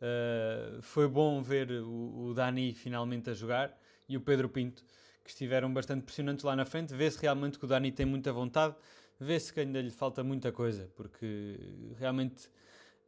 [0.00, 3.76] Uh, foi bom ver o, o, Dani finalmente a jogar
[4.08, 4.84] e o Pedro Pinto,
[5.22, 6.94] que estiveram bastante pressionantes lá na frente.
[6.94, 8.74] Vê-se realmente que o Dani tem muita vontade,
[9.20, 11.58] vê-se que ainda lhe falta muita coisa, porque
[11.98, 12.48] realmente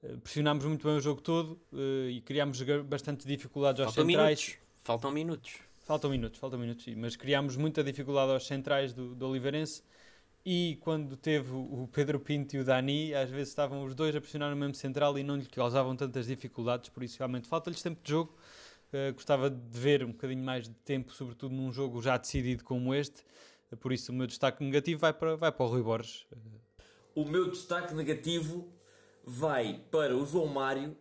[0.02, 4.40] eh, pressionámos muito bem o jogo todo uh, e criámos bastante dificuldades aos faltam centrais.
[4.40, 4.64] Minutos.
[4.78, 5.73] Faltam minutos.
[5.84, 9.82] Faltam minutos, faltam minutos, mas criámos muita dificuldade aos centrais do, do Oliveirense
[10.42, 14.20] e quando teve o Pedro Pinto e o Dani, às vezes estavam os dois a
[14.20, 18.00] pressionar no mesmo central e não lhe causavam tantas dificuldades, por isso realmente falta-lhes tempo
[18.02, 18.34] de jogo.
[18.92, 22.94] Uh, gostava de ver um bocadinho mais de tempo, sobretudo num jogo já decidido como
[22.94, 23.22] este,
[23.70, 26.26] uh, por isso o meu destaque negativo vai para, vai para o Rui Borges.
[27.14, 28.72] O meu destaque negativo
[29.22, 30.96] vai para o João Mário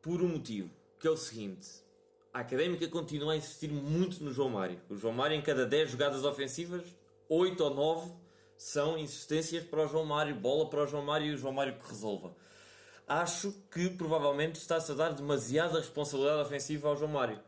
[0.00, 1.87] por um motivo, que é o seguinte.
[2.32, 4.78] A Académica continua a insistir muito no João Mário.
[4.88, 6.84] O João Mário, em cada 10 jogadas ofensivas,
[7.28, 8.12] 8 ou 9
[8.56, 11.76] são insistências para o João Mário, bola para o João Mário e o João Mário
[11.76, 12.34] que resolva.
[13.06, 17.40] Acho que provavelmente está-se a dar demasiada responsabilidade ofensiva ao João Mário.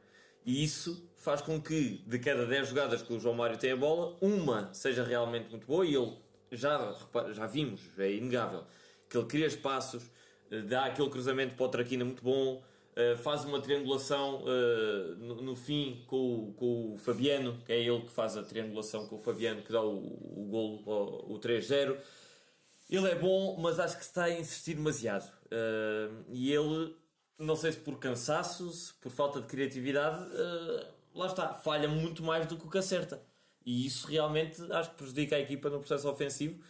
[0.46, 3.76] E isso faz com que, de cada 10 jogadas que o João Mário tem a
[3.76, 6.16] bola, uma seja realmente muito boa e ele
[6.50, 6.96] já,
[7.32, 8.64] já vimos, é inegável
[9.08, 10.08] que ele cria espaços,
[10.68, 12.62] dá aquele cruzamento para o Traquina muito bom,
[12.96, 18.10] eh, faz uma triangulação eh, no, fim com, com o Fabiano, que é ele que
[18.10, 21.96] faz a triangulação com o Fabiano, que dá o, o golo, o, o 3-0.
[22.88, 25.30] Ele é bom, mas acho que está a insistir demasiado.
[26.28, 26.96] e ele,
[27.38, 30.26] não sei se por cansaço, se por falta de criatividade,
[31.14, 33.22] lá está, falha muito mais do que o que acerta.
[33.64, 36.60] E isso realmente acho que prejudica a equipa no processo ofensivo.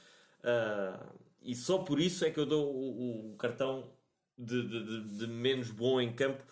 [0.41, 3.91] Uh, e só por isso é que eu dou o, o cartão
[4.41, 6.43] de, de, de, menos bom em campo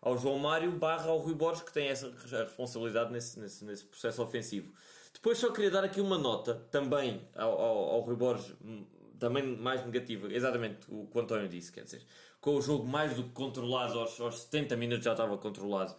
[0.00, 4.22] ao João Mário barra ao Rui Borges, que tem essa responsabilidade nesse, nesse, nesse processo
[4.22, 4.72] ofensivo.
[5.12, 8.86] Depois só queria dar aqui uma nota também ao, ao, ao Rui Borges, hum,
[9.18, 12.02] também mais negativa, exatamente o que o António disse, quer dizer,
[12.40, 15.92] com o jogo mais do que controlado, aos, aos 70 minutos já estava controlado,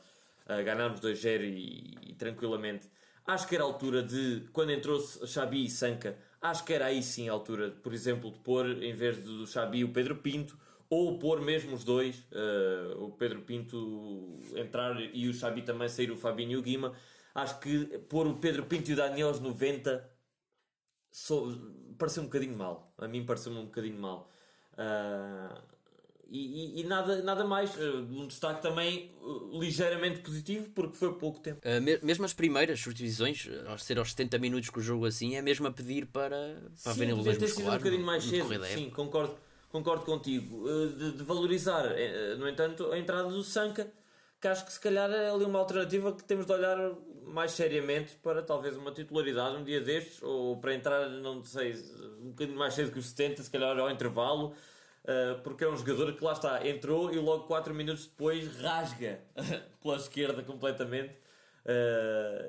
[0.46, 2.90] uh, ganhámos 2-0 e, e, tranquilamente.
[3.28, 7.04] Acho que era a altura de, quando entrou Xabi e Sanca, acho que era aí
[7.04, 10.58] sim a altura, por exemplo, de pôr, em vez do Xabi, o Pedro Pinto,
[10.90, 16.10] ou pôr mesmo os dois, uh, o Pedro Pinto entrar e o Xabi também sair,
[16.10, 16.94] o Fabinho e o Guima.
[17.36, 20.10] Acho que pôr o Pedro Pinto e o Daniel aos 90
[21.12, 21.56] so,
[21.98, 22.92] pareceu um bocadinho mal.
[22.98, 24.32] A mim pareceu-me um bocadinho mal.
[24.74, 25.62] Uh,
[26.32, 27.76] e, e, e, nada, nada mais.
[27.76, 31.60] Uh, um destaque também uh, ligeiramente positivo, porque foi pouco tempo.
[31.60, 35.42] Uh, mesmo as primeiras subdivisões, ao ser aos 70 minutos com o jogo assim, é
[35.42, 38.66] mesmo a pedir para, para sim, haverem ter sido um bocadinho mais cedo.
[38.66, 39.36] Sim, concordo
[39.70, 43.92] concordo contigo, eh, de, de, valorizar, eh, no entanto, a entrada do Sanca,
[44.42, 46.78] que acho que se calhar é ali uma alternativa que temos de olhar
[47.26, 51.74] mais seriamente para talvez uma titularidade um dia destes, ou para entrar, não sei,
[52.22, 54.56] um bocadinho mais cedo que os 70, se calhar ao intervalo,
[55.06, 59.20] eh, porque é um jogador que lá está, entrou e logo 4 minutos depois rasga
[59.82, 61.18] pela esquerda completamente.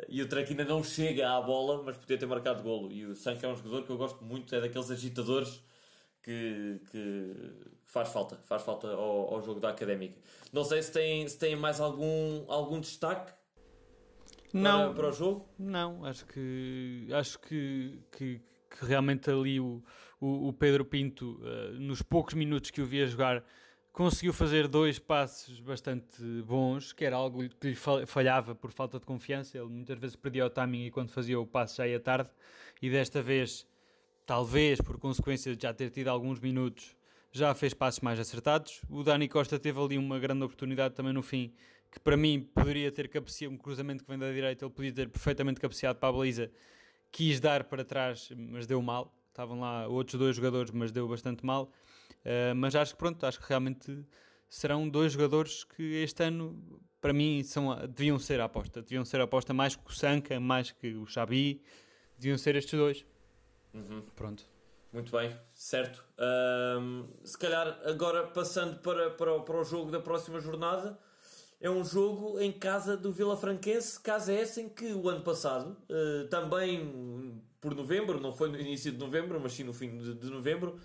[0.09, 2.91] e o Traquina não chega à bola, mas podia ter marcado golo.
[2.91, 5.63] E o Sanca é um jogador que eu gosto muito, é daqueles agitadores
[6.23, 7.35] que, que,
[7.87, 10.17] faz falta, faz falta ao, ao, jogo da Académica.
[10.53, 13.33] Não sei se tem, se tem mais algum, algum destaque
[14.53, 15.49] não, para, para o jogo.
[15.59, 19.83] Não, acho que acho que, que, que realmente ali o,
[20.21, 23.45] o, o Pedro Pinto, uh, nos poucos minutos que o via jogar,
[23.93, 29.07] conseguiu fazer dois passes bastante bons, que era algo que lhe falhava por falta de
[29.07, 29.57] confiança.
[29.57, 32.31] Ele muitas vezes perdia o timing e quando fazia o passe já ia tarde,
[32.81, 33.67] e desta vez
[34.31, 36.95] talvez por consequência de já ter tido alguns minutos,
[37.33, 38.81] já fez passos mais acertados.
[38.89, 41.53] O Dani Costa teve ali uma grande oportunidade também no fim,
[41.91, 45.09] que para mim poderia ter cabeceado um cruzamento que vem da direita, ele podia ter
[45.09, 46.49] perfeitamente cabeceado para a baliza,
[47.11, 49.13] quis dar para trás, mas deu mal.
[49.31, 51.69] Estavam lá outros dois jogadores, mas deu bastante mal.
[52.25, 54.07] Uh, mas acho que pronto, acho que realmente
[54.49, 58.81] serão dois jogadores que este ano, para mim, são, deviam ser a aposta.
[58.81, 61.61] Deviam ser a aposta mais que o Sanca, mais que o Xabi.
[62.17, 63.05] Deviam ser estes dois.
[63.75, 64.03] Uhum.
[64.17, 64.45] Pronto.
[64.93, 66.05] Muito bem, certo.
[66.19, 70.99] Um, se calhar agora passando para, para, para o jogo da próxima jornada,
[71.61, 75.77] é um jogo em casa do Vila Franquense, casa essa em que o ano passado,
[75.89, 80.15] uh, também por novembro, não foi no início de novembro, mas sim no fim de,
[80.15, 80.81] de novembro.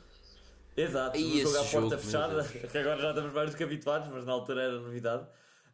[0.78, 4.10] Exato, um jogo à porta jogo, fechada, que agora já estamos mais do que habituados,
[4.10, 5.24] mas na altura era novidade.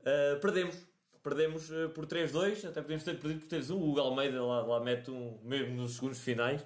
[0.01, 0.75] Uh, perdemos,
[1.21, 3.71] perdemos uh, por 3-2, até podemos ter perdido por 3-1.
[3.71, 6.63] O Hugo Almeida lá, lá mete um mesmo nos segundos finais.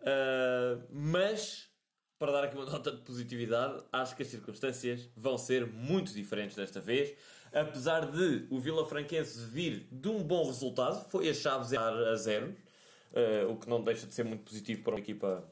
[0.00, 1.68] Uh, mas,
[2.18, 6.56] para dar aqui uma nota de positividade, acho que as circunstâncias vão ser muito diferentes
[6.56, 7.16] desta vez.
[7.52, 12.54] Apesar de o Vila Franquense vir de um bom resultado, foi a Chaves a zero,
[13.12, 15.50] uh, o que não deixa de ser muito positivo para uma equipa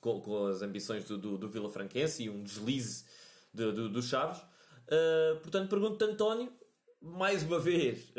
[0.00, 3.04] com, com as ambições do, do, do, Vila Franquense e um deslize
[3.54, 4.38] do, do, Chaves.
[4.88, 6.52] Uh, portanto, pergunto-te, António,
[7.00, 8.12] mais uma vez,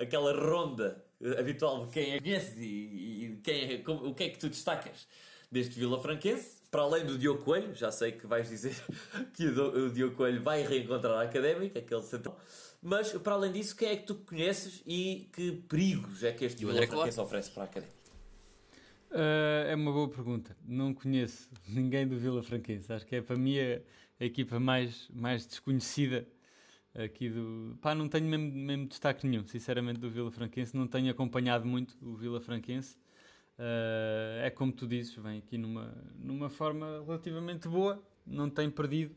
[0.00, 1.01] aquela ronda
[1.38, 4.48] habitual de quem é conhece e, e quem é, como, o que é que tu
[4.48, 5.06] destacas
[5.50, 8.74] deste Vila Franquense, para além do Diogo Coelho, já sei que vais dizer
[9.34, 12.38] que o, Diogo Coelho vai reencontrar a Académica, aquele central,
[12.82, 16.64] mas para além disso, quem é que tu conheces e que perigos é que este
[16.64, 18.02] Vila Franquense oferece para a Académica?
[19.10, 20.56] Uh, é uma boa pergunta.
[20.66, 22.90] Não conheço ninguém do Vila Franquense.
[22.90, 23.78] Acho que é para mim a,
[24.18, 26.26] a equipa mais, mais desconhecida
[26.94, 27.76] aqui do.
[27.80, 30.76] Pá, não tenho mesmo, mesmo destaque nenhum, sinceramente, do Vila Franquense.
[30.76, 32.96] Não tenho acompanhado muito o Vila Franquense.
[33.58, 39.14] Uh, é como tu dizes, vem aqui numa, numa forma relativamente boa, não tem perdido.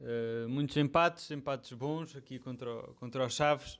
[0.00, 3.78] Uh, muitos empates, empates bons aqui contra, o, contra os Chaves.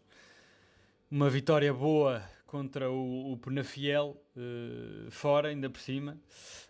[1.10, 2.22] Uma vitória boa
[2.54, 6.16] contra o, o Penafiel, uh, fora, ainda por cima,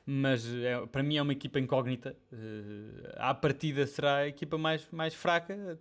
[0.06, 2.16] mas é, para mim é uma equipa incógnita.
[2.32, 5.78] Uh, à partida será a equipa mais, mais fraca,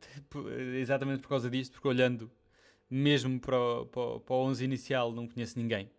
[0.78, 2.30] exatamente por causa disto, porque olhando
[2.90, 5.90] mesmo para o, para para o 11 inicial não conheço ninguém.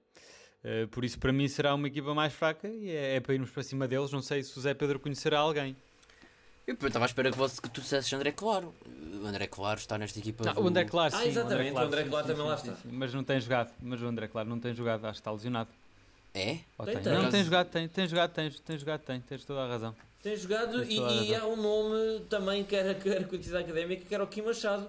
[0.63, 3.49] Uh, por isso, para mim, será uma equipa mais fraca e é, é, para irmos
[3.49, 4.13] para cima deles.
[4.13, 5.75] Não sei se o Zé Pedro conhecerá alguém.
[6.67, 8.75] Eu estava à espera que, você, que tu dissesses André Claro.
[9.23, 10.45] O André Claro está nesta equipa.
[10.45, 10.63] Não, do...
[10.63, 11.25] O André Claro, ah, sim.
[11.25, 12.89] Ah, exatamente, o André Claro, o André Claro sim, também sim, lá está.
[12.91, 13.73] mas não tem jogado.
[13.81, 15.71] Mas o André Claro não tem jogado, acho que está lesionado.
[16.33, 16.59] É?
[16.85, 17.13] Tem, tem.
[17.13, 19.95] Não, tem jogado, tem, tem jogado, tem, tem jogado, tem, tens toda a razão.
[20.23, 24.15] Tem jogado e, e há um nome também que era, que era conhecido académica, que
[24.15, 24.89] era o Kim Machado.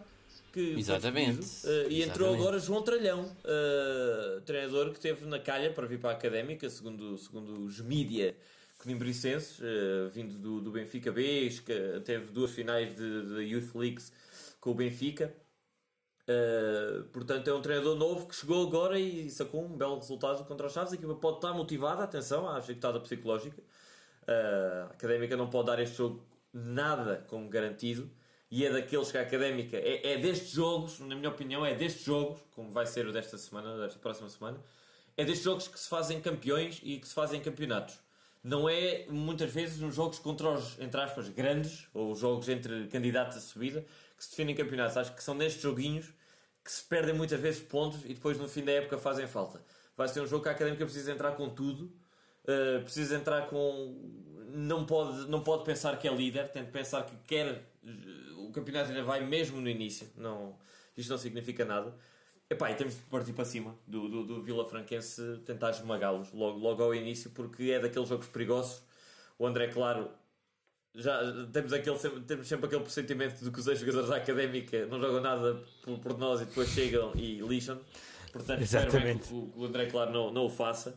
[0.54, 1.42] Que Exatamente.
[1.68, 2.42] uh, e entrou Exatamente.
[2.42, 7.18] agora João Tralhão, uh, treinador que esteve na calha para vir para a académica, segundo,
[7.18, 8.34] segundo os mídia
[8.86, 14.14] Coimbricenses, uh, vindo do, do Benfica B, que teve duas finais de, de Youth Leagues
[14.62, 15.36] com o Benfica.
[16.28, 20.68] Uh, portanto, é um treinador novo que chegou agora e sacou um belo resultado contra
[20.68, 20.94] os Chaves.
[20.94, 23.62] A equipa pode estar motivada, atenção, à ajeitada psicológica.
[24.24, 28.10] Uh, a Académica não pode dar este jogo nada como garantido.
[28.50, 32.06] E é daqueles que a Académica, é, é destes jogos, na minha opinião, é destes
[32.06, 34.64] jogos, como vai ser o desta semana, desta próxima semana,
[35.18, 38.05] é destes jogos que se fazem campeões e que se fazem campeonatos.
[38.46, 43.38] Não é muitas vezes nos jogos contra os, entre aspas, grandes, ou jogos entre candidatos
[43.38, 43.84] a subida,
[44.16, 44.96] que se definem campeonatos.
[44.98, 46.14] Acho que são nestes joguinhos
[46.64, 49.64] que se perdem muitas vezes pontos e depois no fim da época fazem falta.
[49.98, 51.92] Vai ser um jogo que a Académica precisa entrar com tudo,
[52.44, 54.00] uh, precisa entrar com.
[54.54, 57.64] Não pode, não pode pensar que é líder, tem de pensar que quer.
[58.38, 60.56] O campeonato ainda vai mesmo no início, não,
[60.96, 61.96] isto não significa nada.
[62.50, 66.60] Epá, e temos de partir para cima do, do, do Vila Franquense, tentar esmagá-los logo,
[66.60, 68.84] logo ao início, porque é daqueles jogos perigosos.
[69.40, 70.12] O André, claro,
[70.94, 71.20] já
[71.52, 75.62] temos, aquele, temos sempre aquele pressentimento de que os ex-jogadores da académica não jogam nada
[75.82, 77.80] por, por, nós e depois chegam e lixam.
[78.32, 79.24] Portanto, Exatamente.
[79.24, 80.92] espero que o, o André Claro não, não o faça.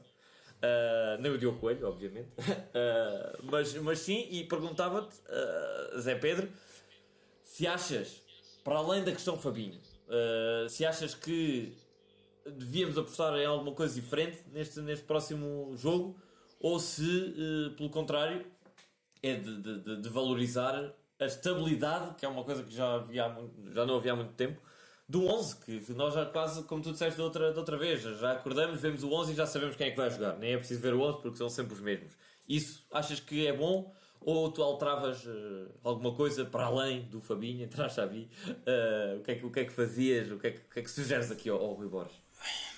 [0.58, 2.28] Uh, nem o Diogo Coelho, obviamente.
[2.38, 6.48] Uh, mas, mas sim, e perguntava-te, uh, Zé Pedro,
[7.42, 8.20] se achas,
[8.62, 9.80] para além da questão Fabinho,
[10.68, 11.76] se achas que
[12.46, 16.16] devíamos apostar em alguma coisa diferente neste, neste próximo jogo,
[16.60, 17.34] ou se,
[17.76, 18.46] pelo contrário,
[19.22, 23.36] é de, de, de, valorizar a estabilidade, que é uma coisa que já, havia,
[23.72, 24.60] já não havia há muito tempo,
[25.08, 28.32] do 11, que nós já quase, como tu disseste da outra, da outra vez, já
[28.32, 30.36] acordamos, vemos o 11 e já sabemos quem é que vai jogar.
[30.36, 32.12] Nem é preciso ver o 11 porque são sempre os mesmos.
[32.46, 33.94] Isso achas que é bom?
[34.20, 38.28] Ou tu alteravas uh, alguma coisa para além do Fabinho, entrar Xavi?
[38.46, 40.30] Uh, o, que é que, o que é que fazias?
[40.30, 42.16] O que é que, que, é que sugeres aqui ao, ao Rui Borges?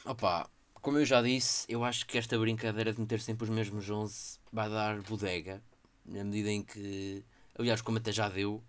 [0.04, 3.88] Opa, como eu já disse, eu acho que esta brincadeira de meter sempre os mesmos
[3.90, 5.62] 11 vai dar bodega
[6.04, 7.24] na medida em que,
[7.58, 8.62] aliás, como até já deu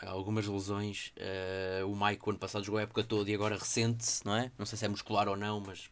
[0.00, 4.36] algumas lesões, uh, o Mike ano passado jogou a época toda e agora recente-se, não
[4.36, 4.52] é?
[4.56, 5.90] Não sei se é muscular ou não, mas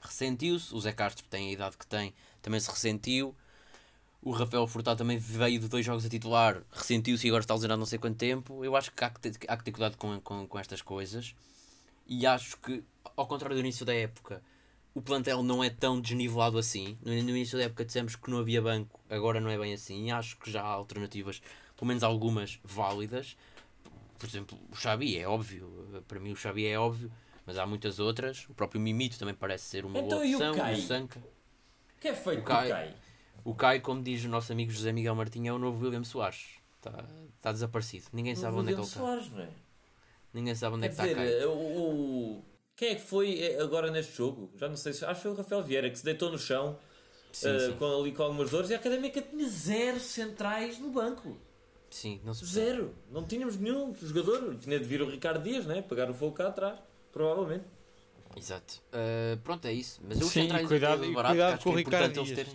[0.00, 0.74] ressentiu-se.
[0.74, 3.34] O Zé Castro tem a idade que tem, também se ressentiu.
[4.22, 7.78] O Rafael Furtado também veio de dois jogos a titular, ressentiu-se e agora está lesionado
[7.78, 8.62] não sei quanto tempo.
[8.62, 11.34] Eu acho que há que ter, há que ter cuidado com, com, com estas coisas.
[12.06, 12.84] E acho que,
[13.16, 14.42] ao contrário do início da época,
[14.94, 16.98] o plantel não é tão desnivelado assim.
[17.02, 20.06] No, início da época dissemos que não havia banco, agora não é bem assim.
[20.06, 21.40] E acho que já há alternativas,
[21.76, 23.36] pelo menos algumas válidas.
[24.18, 27.10] Por exemplo, o Xabi é óbvio, para mim o Xabi é óbvio,
[27.46, 28.46] mas há muitas outras.
[28.50, 30.24] O próprio Mimito também parece ser uma então, opção.
[30.24, 30.74] E o, Kai?
[30.74, 31.22] o Sanca.
[31.98, 32.94] que é feito o Kai?
[33.44, 36.60] O Kai, como diz o nosso amigo José Miguel Martins, é o novo William Soares.
[36.76, 37.04] Está,
[37.36, 38.06] está desaparecido.
[38.12, 39.00] Ninguém sabe onde é que ele está.
[39.00, 39.48] Soares, não é?
[40.32, 42.42] Ninguém sabe onde Quer é que está dizer, o,
[42.80, 44.50] quem é que foi eh, agora neste jogo?
[44.56, 45.04] Já não sei se.
[45.04, 46.78] Acho que foi o Rafael Vieira que se deitou no chão
[47.30, 47.72] sim, uh, sim.
[47.76, 51.36] Com, ali com algumas dores e a Académica tinha zero centrais no banco.
[51.90, 52.94] Sim, não se Zero.
[53.10, 54.56] Não tínhamos nenhum jogador.
[54.56, 55.82] Tinha de vir o Ricardo Dias, né?
[55.82, 56.78] Pagar o fogo cá atrás.
[57.12, 57.64] Provavelmente.
[58.36, 58.80] Exato.
[58.86, 60.00] Uh, pronto, é isso.
[60.02, 62.48] Mas eu Sim, cuidado, e cuidado com o é Ricardo Dias.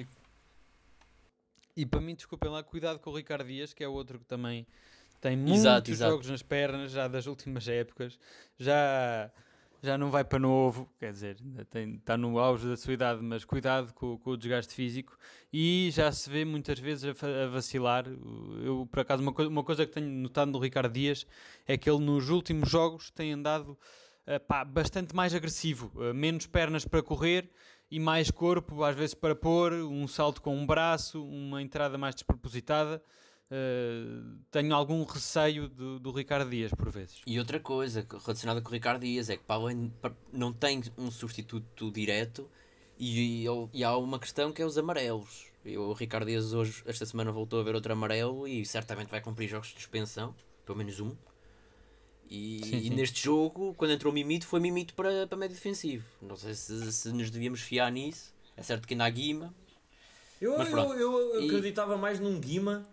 [1.76, 4.66] E para mim, desculpem lá, cuidado com o Ricardo Dias, que é outro que também
[5.20, 6.12] tem muitos exato, exato.
[6.12, 8.18] jogos nas pernas, já das últimas épocas.
[8.58, 9.32] Já
[9.86, 11.38] já não vai para novo, quer dizer,
[11.70, 15.16] tem, está no auge da sua idade, mas cuidado com, com, o desgaste físico
[15.54, 18.06] e já se vê muitas vezes a, a vacilar.
[18.64, 21.28] Eu, por acaso, uma, co uma, coisa que tenho notado no Ricardo Dias
[21.68, 23.78] é que ele nos últimos jogos tem andado
[24.28, 27.50] uh, pá, bastante mais agressivo, uh, menos pernas para correr
[27.96, 32.14] e mais corpo, às vezes para pôr, um salto com um braço, uma entrada mais
[32.14, 33.02] despropositada.
[33.50, 37.22] Uh, tenho algum receio do, do, Ricardo Dias por vezes.
[37.26, 39.94] E outra coisa relacionada com o Ricardo Dias é que para além,
[40.34, 42.50] não tem um substituto direto
[43.00, 45.46] e, e, e, há uma questão que é os amarelos.
[45.64, 49.22] Eu, o Ricardo Dias hoje, esta semana, voltou a ver outro amarelo e certamente vai
[49.22, 51.16] cumprir jogos de suspensão, pelo menos um.
[52.30, 52.86] E, sim, sim.
[52.86, 56.06] e neste jogo, quando entrou o Mimito, foi Mimito para, para médio defensivo.
[56.22, 58.34] Não sei se, se nos devíamos fiar nisso.
[58.58, 59.54] É certo que ainda há Guima.
[60.42, 61.98] Eu, eu, eu, acreditava e...
[61.98, 62.86] mais num Guima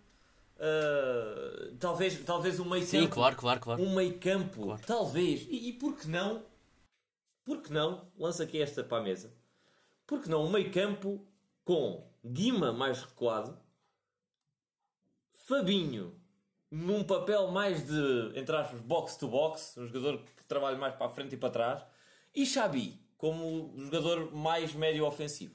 [0.62, 3.82] Uh, talvez, talvez um meio Sim, claro, claro, claro.
[3.82, 4.82] Um meio campo, claro.
[4.86, 5.44] talvez.
[5.50, 6.44] E, e por que não?
[7.44, 8.06] Por que não?
[8.16, 9.34] Lança aqui esta para a mesa.
[10.06, 11.26] Por que não um meio campo
[11.64, 13.59] com Guima mais recuado,
[15.32, 16.14] Fabinho
[16.72, 21.06] num papel mais de, entre aspas, box to box, um jogador que trabalha mais para
[21.06, 21.84] a frente e para trás,
[22.34, 25.54] e Xabi como jogador mais médio ofensivo.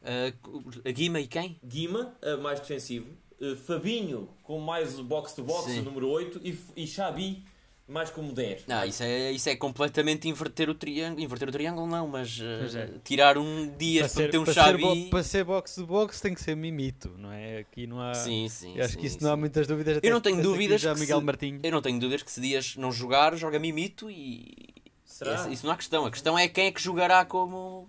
[0.00, 1.58] Uh, Guima e quem?
[1.64, 7.44] Guima, mais defensivo, uh, Fabinho com mais box to box, número 8, e, e Xabi
[7.88, 8.66] mais como 10.
[8.66, 11.20] Não, isso é, isso é completamente inverter o triângulo.
[11.22, 12.90] Inverter o triângulo não, mas uh, é.
[13.04, 14.82] tirar um dia Para para ter um para, Xavi.
[14.82, 17.58] bo- para ser box de box tem que ser mimito, não é?
[17.58, 18.12] Aqui não há.
[18.14, 18.78] Sim, sim.
[18.80, 19.24] Acho sim, que isso sim.
[19.24, 19.98] não há muitas dúvidas.
[19.98, 21.60] até Eu não tenho dúvidas Já que Miguel se- Martinho.
[21.62, 24.74] Eu não tenho dúvidas que se Dias não jogar, joga Mimito e.
[25.04, 25.48] Será?
[25.48, 26.04] Isso não há questão.
[26.04, 27.88] A questão é quem é que jogará como,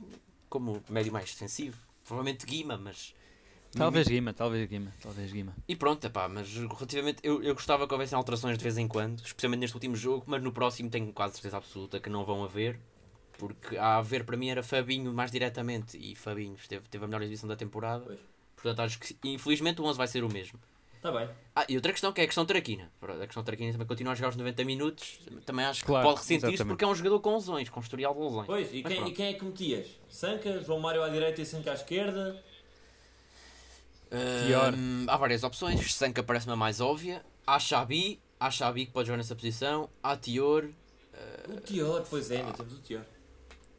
[0.49, 1.75] como médio mais defensivo.
[2.05, 3.13] Provavelmente Guima, mas.
[3.77, 5.55] Talvez Guima, talvez Guima, talvez Guima.
[5.67, 7.19] E pronto, epá, mas relativamente.
[7.23, 10.41] Eu, eu gostava que houvessem alterações de vez em quando, especialmente neste último jogo, mas
[10.41, 12.79] no próximo tenho quase certeza absoluta que não vão haver.
[13.37, 17.21] Porque a haver para mim era Fabinho mais diretamente e Fabinho teve, teve a melhor
[17.21, 18.03] exibição da temporada.
[18.05, 18.19] Pois.
[18.55, 20.59] Portanto, acho que infelizmente o 11 vai ser o mesmo.
[20.95, 21.29] Está Tá bem.
[21.55, 22.91] Ah, e outra questão que é a questão Traquina.
[22.99, 25.19] A questão Traquina também continua a jogar os 90 minutos.
[25.45, 26.69] Também acho que Claro, pode ressentir-se exatamente.
[26.73, 28.47] porque é um jogador com lesões, com historial de lesões.
[28.47, 29.87] Pois, e quem, e quem é que metias?
[30.09, 32.43] Sanca, João Mário à direita e Sanca à esquerda?
[34.09, 34.73] Pior.
[34.73, 35.93] Hum, há várias opções.
[35.93, 37.23] Sanka parece-me a mais óbvia.
[37.45, 39.89] Há Xabi, há Xabi que pode jogar nessa posição.
[40.01, 40.69] Há Tior.
[41.49, 43.03] O Tior, pois é, ainda temos o Tior.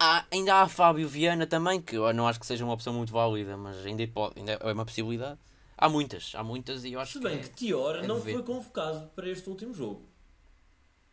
[0.00, 3.12] Há, ainda há Fábio Viana também, que eu não acho que seja uma opção muito
[3.12, 5.38] válida, mas ainda, pode, ainda é uma possibilidade.
[5.76, 7.24] Há muitas, há muitas e eu acho Se que.
[7.28, 10.08] bem é- que Tior é não foi convocado para este último jogo.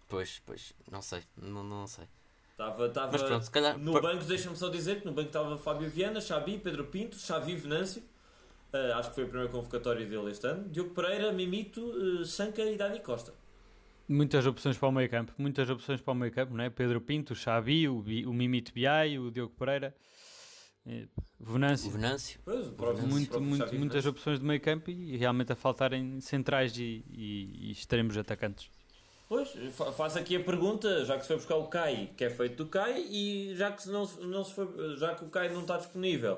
[0.07, 2.05] Pois, pois, não sei, não, não sei.
[2.51, 5.27] Estava, estava Mas pronto, se calhar- no por- banco, deixa-me só dizer que no banco
[5.27, 8.01] estava Fábio Viana, Xabi, Pedro Pinto, Xavi Venâncio.
[8.75, 10.67] Ah, acho que foi a primeira convocatória dele este ano.
[10.69, 13.33] Diogo Pereira, Mimito, uh, Sanca e Dani Costa.
[14.07, 16.69] Muitas opções para o meio campo, muitas opções para o meio campo, não é?
[16.69, 19.95] Pedro Pinto, o Xavi, o, Bi- o Mimito Biai, o Diogo Pereira,
[20.85, 21.07] eh,
[21.39, 21.89] O Venâncio.
[21.89, 22.39] Venâncio.
[22.45, 24.11] Pois, o próprio, o Muito, muito, Xavi muitas Venâncio.
[24.11, 28.69] opções de meio campo e realmente a faltarem centrais e, e- e extremos atacantes.
[29.27, 32.29] Pois, fa- faço aqui a pergunta, já que se foi buscar o Kai, que é
[32.29, 34.67] feito do Kai, e já que, não, não se foi,
[34.97, 36.37] já que o Kai não está disponível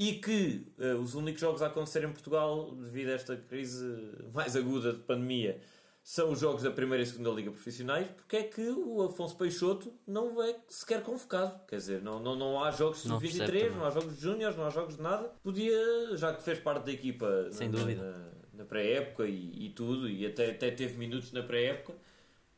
[0.00, 3.84] e que eh, os únicos jogos a acontecer em Portugal, devido a esta crise
[4.32, 5.60] mais aguda de pandemia,
[6.02, 9.92] são os jogos da primeira e segunda liga profissionais, porque é que o Afonso Peixoto
[10.06, 11.60] não é sequer convocado?
[11.68, 13.78] Quer dizer, não, não, não há jogos de Não percebe 23 também.
[13.78, 15.30] não há jogos de júniores, não há jogos de nada.
[15.42, 18.02] Podia, já que fez parte da equipa Sem na, dúvida.
[18.02, 21.94] na- na pré-época e, e tudo, e até, até teve minutos na pré-época,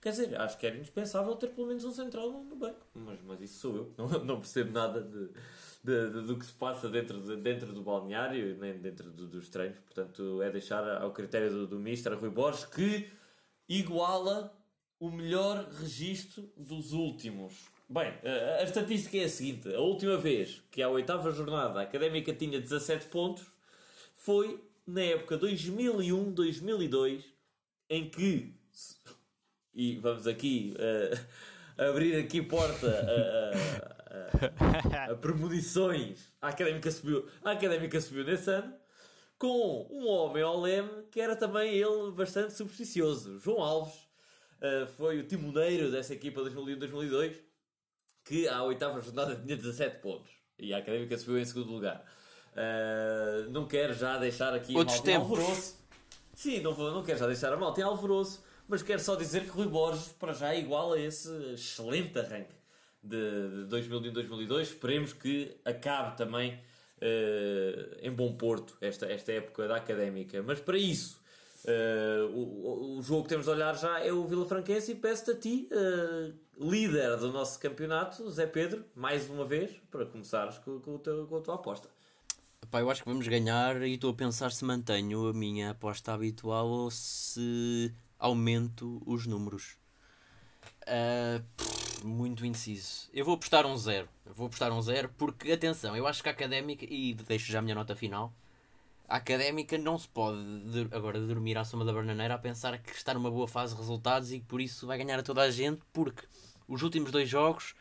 [0.01, 2.85] Quer dizer, acho que era indispensável ter pelo menos um central no, no banco.
[2.93, 3.93] Mas, mas isso sou eu.
[3.97, 5.29] Não, não percebo nada de,
[5.85, 9.49] de- de- do que se passa dentro, de- dentro do balneário, nem dentro do- dos
[9.49, 9.79] treinos.
[9.81, 13.09] Portanto, é deixar ao critério do, do Mister Rui Borges que
[13.69, 14.53] iguala
[15.01, 17.55] o melhor registro dos últimos.
[17.89, 21.83] Bem, a, a estatística é a seguinte: a última vez que à oitava jornada a
[21.83, 23.45] académica tinha 17 pontos
[24.15, 27.25] foi na época 2001-2002,
[27.91, 28.55] em que
[29.75, 31.19] e vamos aqui eh,
[31.89, 32.87] abrir aqui porta
[34.13, 36.33] a, a- a- premonições.
[36.41, 38.75] A académica subiu, a académica subiu nesse ano
[39.39, 43.39] com um homem ao leme que era também ele bastante supersticioso.
[43.41, 43.95] João Alves
[44.61, 47.41] eh, foi o timoneiro dessa equipa 2001-2002
[48.25, 52.05] que à oitava jornada tinha 17 pontos e a académica subiu em segundo lugar.
[52.55, 55.31] Eh, não quero já deixar aqui Outros em tempos.
[55.39, 55.83] alvoroço.
[56.35, 59.43] Sim, não, vou, não quero já deixar a malta em alvoroço, mas quero só dizer
[59.43, 62.55] que Rui Borges para já é igual a esse excelente arranque
[63.03, 64.61] de, de 2001-2002.
[64.63, 66.59] Esperemos que acabe também
[67.01, 70.43] eh, em bom porto esta, esta época da académica.
[70.43, 71.21] Mas para isso,
[71.67, 75.31] eh, o, o- jogo que temos de olhar já é o Vila Franquense e peço-te
[75.33, 80.79] a ti, eh, líder do nosso campeonato, Zé Pedro, mais uma vez, para começares com,
[80.81, 81.89] com o teu- com a tua aposta.
[82.71, 86.13] Pá, eu acho que vamos ganhar e estou a pensar se mantenho a minha aposta
[86.13, 89.77] habitual ou se aumento os números.
[91.57, 93.09] Pff, muito indeciso.
[93.13, 94.09] Eu vou apostar um zero.
[94.27, 97.59] Eu vou apostar um zero porque, atenção, eu acho que a académica, e deixo já
[97.59, 98.33] a minha nota final,
[99.09, 100.39] a académica não se pode
[100.91, 104.33] agora dormir à soma da bananeira a pensar que está numa boa fase de resultados
[104.33, 106.23] e que por isso vai ganhar a toda a gente, porque
[106.67, 107.75] os últimos dois jogos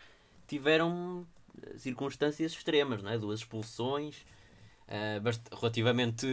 [0.47, 1.25] tiveram
[1.63, 3.17] eh, circunstâncias extremas, não é?
[3.17, 4.25] duas expulsões,
[5.21, 6.27] bast- relativamente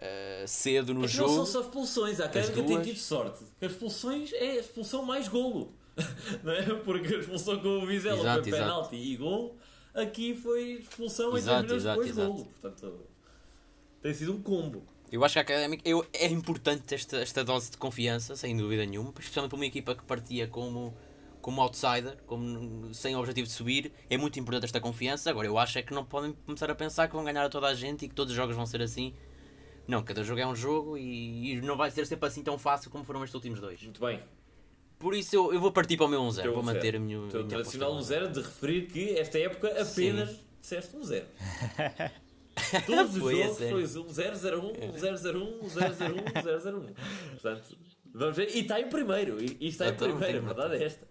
[0.00, 1.34] eh, cedo no É que não jogo.
[1.34, 3.44] são só expulsões, a Académica tem tido sorte.
[3.60, 5.72] Que as expulsões é a expulsão mais golo.
[6.46, 6.74] é?
[6.84, 9.56] Porque a expulsão com o Vizela Exato, foi penalti e golo.
[9.94, 12.32] Aqui foi expulsão Exato, 10 minutos exato, depois exato.
[12.32, 12.44] golo.
[12.44, 13.00] Portanto,
[14.00, 14.82] tem sido um combo.
[15.10, 18.84] Eu acho que a académica eu, é importante esta, esta dose de confiança, sem dúvida
[18.84, 20.94] nenhuma, especialmente para uma equipa que partia como,
[21.40, 23.92] como outsider, como sem o objetivo de subir.
[24.10, 25.30] É muito importante esta confiança.
[25.30, 27.68] Agora, eu acho é que não podem começar a pensar que vão ganhar a toda
[27.68, 29.14] a gente e que todos os jogos vão ser assim.
[29.86, 32.90] Não, cada jogo é um jogo e, e não vai ser sempre assim tão fácil
[32.90, 33.82] como foram estes últimos dois.
[33.82, 34.22] Muito bem.
[34.98, 36.42] Por isso eu, eu vou partir para o meu 1-0.
[36.42, 36.96] Teu Vou manter zero.
[36.96, 37.20] a minha.
[37.20, 40.38] O teu minha tradicional aposta 1-0 de referir que esta época apenas Sim.
[40.60, 41.24] disseste 1-0.
[42.86, 46.94] Todos os Foi, é jogos foi 1-0-0-1, 1-0-0-1, 1-0-0-1, 1-0-0-1.
[47.32, 47.76] Portanto,
[48.12, 48.48] Vamos ver.
[48.56, 49.40] E está em primeiro.
[49.40, 51.06] E, e está em Exatamente, primeiro, a verdade é esta.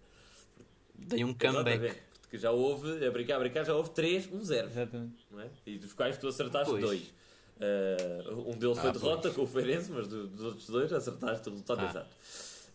[0.96, 1.96] Dei um comeback.
[2.22, 4.68] Porque já houve, a brincar, a brincar, já houve 3, 1, 0.
[4.68, 5.16] Exatamente.
[5.32, 5.48] Não é?
[5.66, 6.84] E dos quais tu acertaste Pois.
[6.84, 7.02] dois.
[7.58, 9.02] Uh, um deles Ah, foi pois.
[9.04, 11.90] derrota com o Feirense, mas do- dos outros dois acertaste o resultado Ah.
[11.90, 12.10] exato.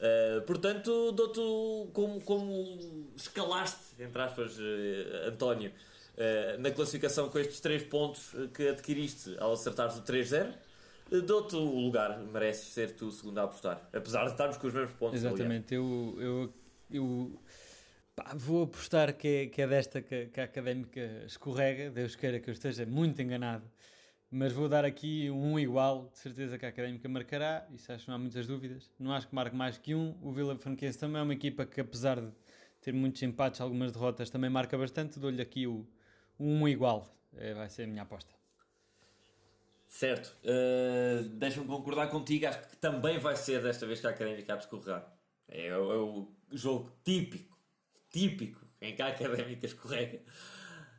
[0.03, 5.71] Uh, portanto, dou-te como, como escalaste, entre aspas, eh, António,
[6.17, 10.53] eh, na classificação com estes 3 pontos que adquiriste ao acertares o 3-0,
[11.11, 13.89] eh, dou-te o lugar, mereces ser tu o segundo a apostar.
[13.93, 15.19] Apesar de estarmos com os mesmos pontos.
[15.19, 16.55] Exatamente, eu, eu,
[16.91, 17.43] eu
[18.15, 21.91] pá, vou apostar que é, que é desta que, que a académica escorrega.
[21.91, 23.65] Deus queira que eu esteja muito enganado,
[24.33, 26.09] mas vou dar aqui um igual.
[26.11, 28.91] De certeza que a académica marcará, isso acho que não há muitas dúvidas.
[28.99, 30.19] Não acho que marque mais que um.
[30.23, 32.33] O Vila Franquense também é uma equipa que, apesar de
[32.81, 35.21] ter muitos empates, algumas derrotas, também marca bastante.
[35.21, 35.87] Dou-lhe aqui o,
[36.41, 38.35] um igual, É, vai ser a minha aposta.
[39.87, 40.35] Certo.
[40.43, 42.47] Uh, Deixa-me concordar contigo.
[42.47, 45.13] Acho que também vai ser desta vez que a Académica de escorregar.
[45.47, 47.55] É, é o jogo típico,
[48.11, 50.21] típico, em que a Académica escorrega.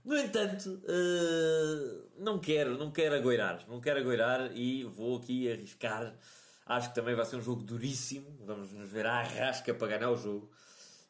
[0.04, 3.66] No entanto, uh, não quero, não quero agoirar.
[3.70, 6.14] Não quero agoirar e vou aqui arriscar.
[6.66, 8.38] Acho que também vai ser um jogo duríssimo.
[8.46, 10.52] Vamos nos ver à rasca para ganhar o jogo.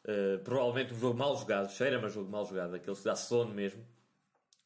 [0.05, 1.71] Uh, provavelmente um jogo mal jogado.
[1.71, 2.75] Cheira-me a jogo mal jogado.
[2.75, 3.83] Aqueles que dá sono mesmo.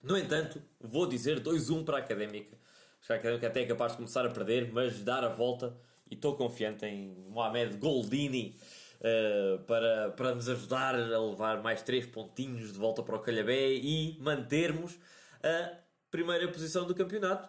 [0.04, 2.58] No entanto, vou dizer 2-1 para a Académica.
[3.00, 5.74] Acho que a Académica até é capaz de começar a perder, mas dar a volta.
[6.10, 8.58] E estou confiante em Mohamed Goldini
[9.00, 13.74] eh, para, para nos ajudar a levar mais 3 pontinhos de volta para o Calhabé
[13.74, 14.98] e mantermos
[15.44, 15.78] a
[16.10, 17.48] primeira posição do campeonato.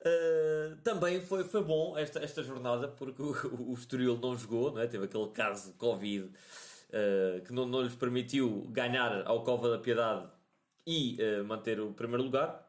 [0.00, 4.80] Uh, também foi, foi bom esta, esta jornada porque o, o, Estoril não jogou, não
[4.80, 4.86] é?
[4.86, 9.78] teve aquele caso de Covid uh, que não, não lhes permitiu ganhar ao Cova da
[9.78, 10.26] Piedade
[10.86, 12.66] e uh, manter o primeiro lugar.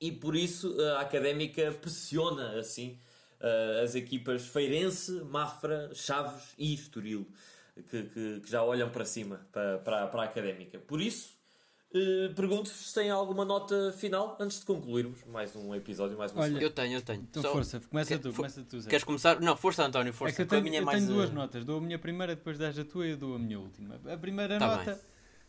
[0.00, 3.00] E por isso uh, a Académica pressiona assim
[3.44, 7.26] uh, as equipas Feirense, Mafra, Chaves e Estoril,
[7.90, 10.78] que, que, que já olham para cima para, para, para a Académica.
[10.78, 11.34] Por isso,
[11.96, 16.40] Uh, Pergunto-vos se têm alguma nota final antes de concluirmos mais um episódio, mais uma
[16.40, 16.64] Olha, semana.
[16.66, 17.20] Eu tenho, eu tenho.
[17.22, 18.90] Então, Só- força, começa Quer- tu, for- começa tu, Zé.
[18.90, 19.40] Queres começar?
[19.40, 20.34] Não, força António, É força.
[20.34, 21.64] que eu que a tenho, minha é eu mais, tenho duas notas.
[21.64, 24.00] Dou a minha primeira, depois dás a tua e eu dou a minha última.
[24.12, 25.00] A primeira Tá nota bem.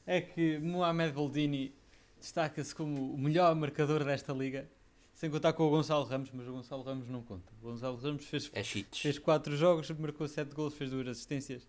[0.05, 1.73] é que Mohamed Boldini
[2.19, 4.69] destaca-se como o melhor marcador desta liga,
[5.15, 7.51] sem contar com o Gonçalo Ramos, mas o Gonçalo Ramos não conta.
[7.61, 8.61] O Gonçalo Ramos fez, É
[9.01, 11.67] fez 4 jogos, marcou 7 gols, fez duas assistências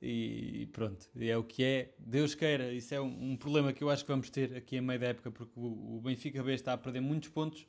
[0.00, 1.08] e pronto.
[1.18, 1.94] É o que é.
[1.98, 4.82] Deus queira, isso é um, um problema que eu acho que vamos ter aqui a
[4.82, 7.66] meio da época, porque o, o Benfica B está a perder muitos pontos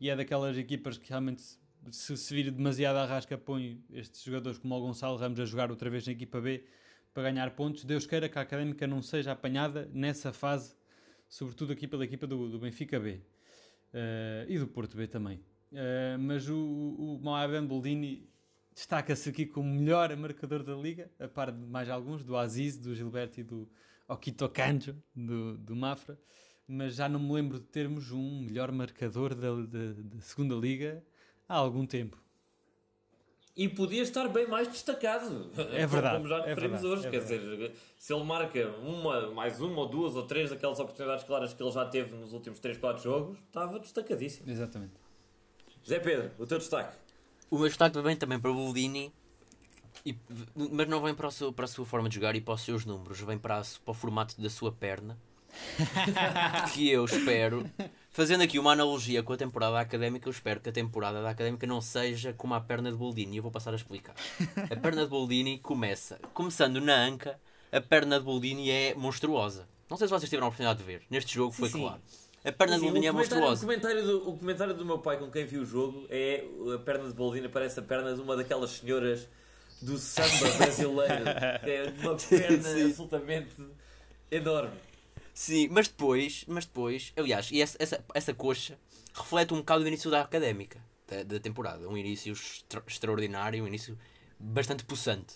[0.00, 1.58] e é daquelas equipas que realmente se-
[1.90, 5.70] se se vir demasiado à rasca põe estes jogadores como o Gonçalo Ramos a jogar
[5.70, 6.64] outra vez na equipa B
[7.14, 7.84] para ganhar pontos.
[7.84, 10.76] Deus queira que a Académica não seja apanhada nessa fase,
[11.28, 13.20] sobretudo aqui pela equipa do, do Benfica B
[14.48, 15.40] e do Porto B também.
[15.72, 18.28] Eh, mas o, o Mohamed Boldini
[18.74, 22.94] destaca-se aqui como melhor marcador da liga, a par de mais alguns, do Aziz, do
[22.94, 23.68] Gilberto e do
[24.06, 26.18] Okito Kanjo, do, do Mafra.
[26.66, 31.02] Mas já não me lembro de termos um melhor marcador da, da, da segunda liga
[31.48, 32.22] há algum tempo.
[33.58, 35.50] E podia estar bem mais destacado.
[35.72, 37.06] É verdade, Como já é referimos verdade, hoje.
[37.08, 41.24] é Quer dizer, se ele marca uma, mais uma ou duas ou três daquelas oportunidades
[41.24, 44.48] claras que ele já teve nos últimos 3, 4 jogos, estava destacadíssimo.
[44.48, 44.92] Exatamente.
[45.82, 46.96] José Pedro, o teu destaque.
[47.50, 49.12] O meu destaque vem também para o Boldini,
[50.06, 50.16] e,
[50.54, 52.60] mas não vem para, o seu, para a sua forma de jogar e para os
[52.60, 55.18] seus números, vem para, a para o formato da sua perna.
[56.72, 57.68] que eu espero,
[58.10, 61.66] fazendo aqui uma analogia com a temporada académica, eu espero que a temporada da académica
[61.66, 63.36] não seja como a perna de Boldini.
[63.36, 64.14] Eu vou passar a explicar.
[64.70, 67.38] A perna de Boldini começa, começando na anca,
[67.72, 69.68] a perna de Boldini é monstruosa.
[69.88, 71.02] Não sei se vocês tiveram a oportunidade de ver.
[71.10, 71.80] Neste jogo foi sim.
[71.80, 72.00] claro.
[72.44, 73.66] A perna de Sim, Boldini é comentário, o, monstruosa.
[73.66, 76.44] comentário do, o comentário do meu pai com quem viu o jogo é
[76.74, 79.28] a perna de Boldina parece a perna de uma daquelas senhoras
[79.82, 81.24] do samba brasileiro.
[81.66, 83.54] é uma perna absolutamente
[84.30, 84.87] enorme.
[85.38, 88.76] Sim, mas depois, mas depois, aliás, e essa, essa, essa coxa
[89.14, 91.88] reflete um bocado o início da académica da, da temporada.
[91.88, 93.96] Um início extra- extraordinário, um início
[94.36, 95.34] bastante possante.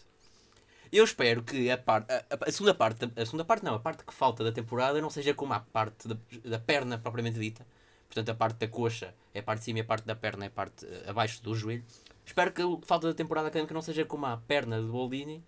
[0.93, 4.05] Eu espero que a, par, a- a segunda parte, a segunda parte não, a parte
[4.05, 7.65] que falta da temporada não seja como a parte da, da perna propriamente dita.
[8.09, 10.47] Portanto, a parte da coxa é a parte de cima e a parte da perna
[10.47, 11.85] é a parte eh, abaixo do joelho.
[12.27, 15.45] Espero que o que falta da temporada académica não seja como a perna de Boldini,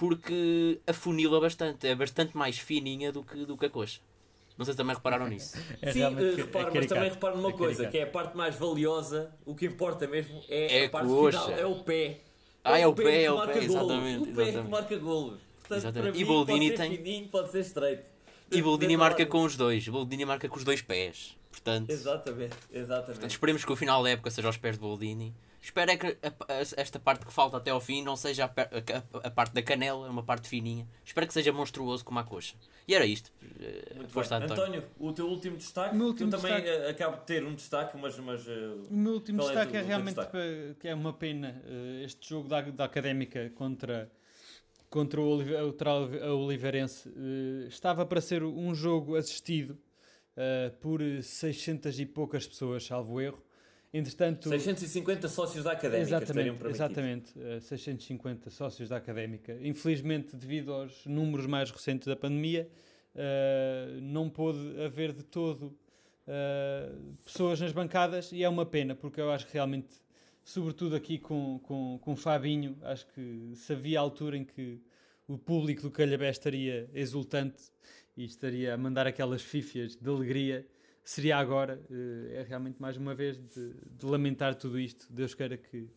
[0.00, 4.00] porque afunila bastante, é bastante mais fininha do que, do que a coxa.
[4.56, 5.56] Não sei se também repararam nisso.
[5.82, 8.02] É Sim, realmente eh, ca- reparo, é mas também reparo numa É coisa, que é
[8.04, 11.40] a parte mais valiosa, o que importa mesmo é, É a parte coxa.
[11.42, 12.20] final, é o pé.
[12.64, 14.70] Ah, é o pé, que é o pé, exatamente, O pé que exatamente.
[14.70, 15.40] marca golos.
[15.60, 16.12] Portanto, Exatamente.
[16.12, 18.10] para E mim, Boldini pode ser tem- fininho, pode ser estreito.
[18.50, 19.86] E Boldini Deve marca falar- com os dois.
[19.88, 21.36] Boldini marca com os dois pés.
[21.50, 23.06] Portanto, Exatamente, exatamente.
[23.12, 25.34] portanto, esperemos que o final da época seja aos pés de Boldini.
[25.62, 28.48] Espero é que a- a- esta parte que falta até ao fim não seja a,
[28.48, 30.88] a- a parte da canela, é uma parte fininha.
[31.04, 32.54] Espero que seja monstruoso como a coxa.
[32.88, 33.30] E era isto.
[33.60, 34.36] Eh, Muito Força.
[34.36, 34.54] António.
[34.54, 35.94] António, o teu último destaque.
[35.96, 36.84] O último eu também destaque.
[36.86, 38.18] eh, acabo de ter um destaque, mas.
[38.18, 38.52] mas eh,
[38.90, 40.74] O meu último Qual é destaque tu- é teu realmente destaque?
[40.80, 41.62] que é uma pena
[42.04, 44.10] este jogo da, da Académica contra,
[44.88, 47.08] contra o, Olive- o Oliveirense.
[47.10, 49.78] eh, estava para ser um jogo assistido
[50.36, 53.42] eh, por 600 e poucas pessoas, salvo erro.
[53.92, 59.58] Entretanto, 650 sócios da académica Exatamente, exatamente eh, 650 sócios da Académica.
[59.60, 62.70] Infelizmente, devido aos números mais recentes da pandemia,
[63.16, 65.76] eh, não pôde haver de todo
[66.26, 66.92] eh,
[67.24, 69.88] pessoas nas bancadas e é uma pena, porque eu acho que realmente,
[70.44, 74.80] sobretudo aqui com, com, com o Fabinho, acho que se havia altura em que
[75.26, 77.72] o público do Calhabé estaria exultante
[78.16, 80.64] e estaria a mandar aquelas fifias de alegria,
[81.04, 81.80] seria agora.
[81.90, 85.06] Eh, é realmente mais uma vez de, de lamentar tudo isto.
[85.10, 85.88] Deus queira que,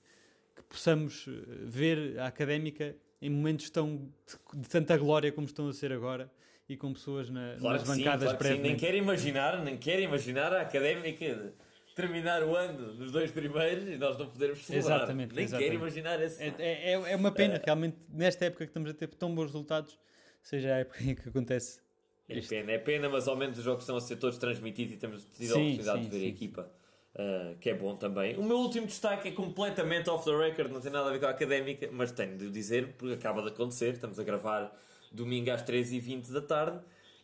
[0.56, 1.32] que possamos eh,
[1.66, 6.30] ver a académica em momentos tão de, de tanta glória como estão a ser agora
[6.68, 8.62] e com pessoas na, Claro nas sim, bancadas claro sim.
[8.62, 11.54] Nem quero imaginar, nem quero imaginar a académica
[11.96, 14.98] terminar o ano nos dois primeiros e nós não podermos celebrar.
[14.98, 15.70] Exatamente, Nem exatamente.
[15.70, 16.42] quero imaginar esse.
[16.42, 19.46] É, é, é- é uma pena, realmente, nesta época que estamos a ter tão bons
[19.46, 20.00] resultados,
[20.42, 21.83] seja a época em que acontece.
[22.28, 24.98] É pena, é pena, mas ao menos os jogos estão a ser todos transmitidos e
[24.98, 26.28] temos tido a oportunidade sim, de ver a sim.
[26.28, 26.72] equipa,
[27.16, 28.38] uh, que é bom também.
[28.38, 31.26] O meu último destaque é completamente off the record, não tem nada a ver com
[31.26, 33.94] a académica, mas tenho de o dizer porque acaba de acontecer.
[33.94, 34.74] Estamos a gravar
[35.12, 36.80] domingo às 13h20 da tarde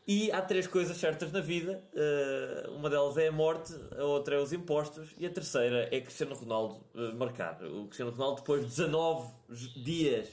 [0.06, 4.36] e há três coisas certas na vida: Uh, uma delas é a morte, a outra
[4.36, 7.64] é os impostos e a terceira é Cristiano Ronaldo uh, marcar.
[7.64, 9.32] O Cristiano Ronaldo, depois de 19
[9.78, 10.28] dias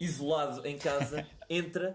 [0.00, 1.94] isolado em casa, entra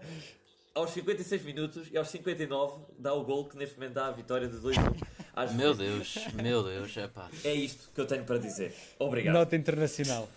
[0.76, 4.46] aos 56 minutos e aos 59 dá o gol que neste momento dá a vitória
[4.46, 5.02] de 2-1
[5.34, 5.74] às Meu.
[5.74, 7.28] Deus, meu Deus, é pá.
[7.42, 8.74] É isto que eu tenho para dizer.
[8.98, 9.34] Obrigado.
[9.34, 10.28] Nota internacional.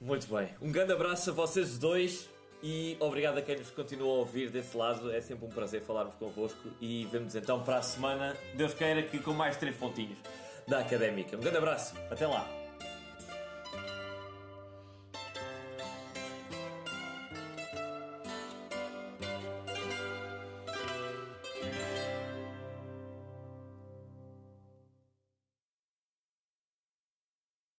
[0.00, 0.48] Muito bem.
[0.60, 2.28] Um grande abraço a vocês dois
[2.62, 5.10] e obrigado a quem nos continua a ouvir desse lado.
[5.12, 9.18] É sempre um prazer falarmos convosco e vemos então para a semana, Deus queira que
[9.20, 10.18] com mais três pontinhos
[10.66, 11.36] da Académica.
[11.36, 11.94] Um grande abraço.
[12.10, 12.63] Até lá.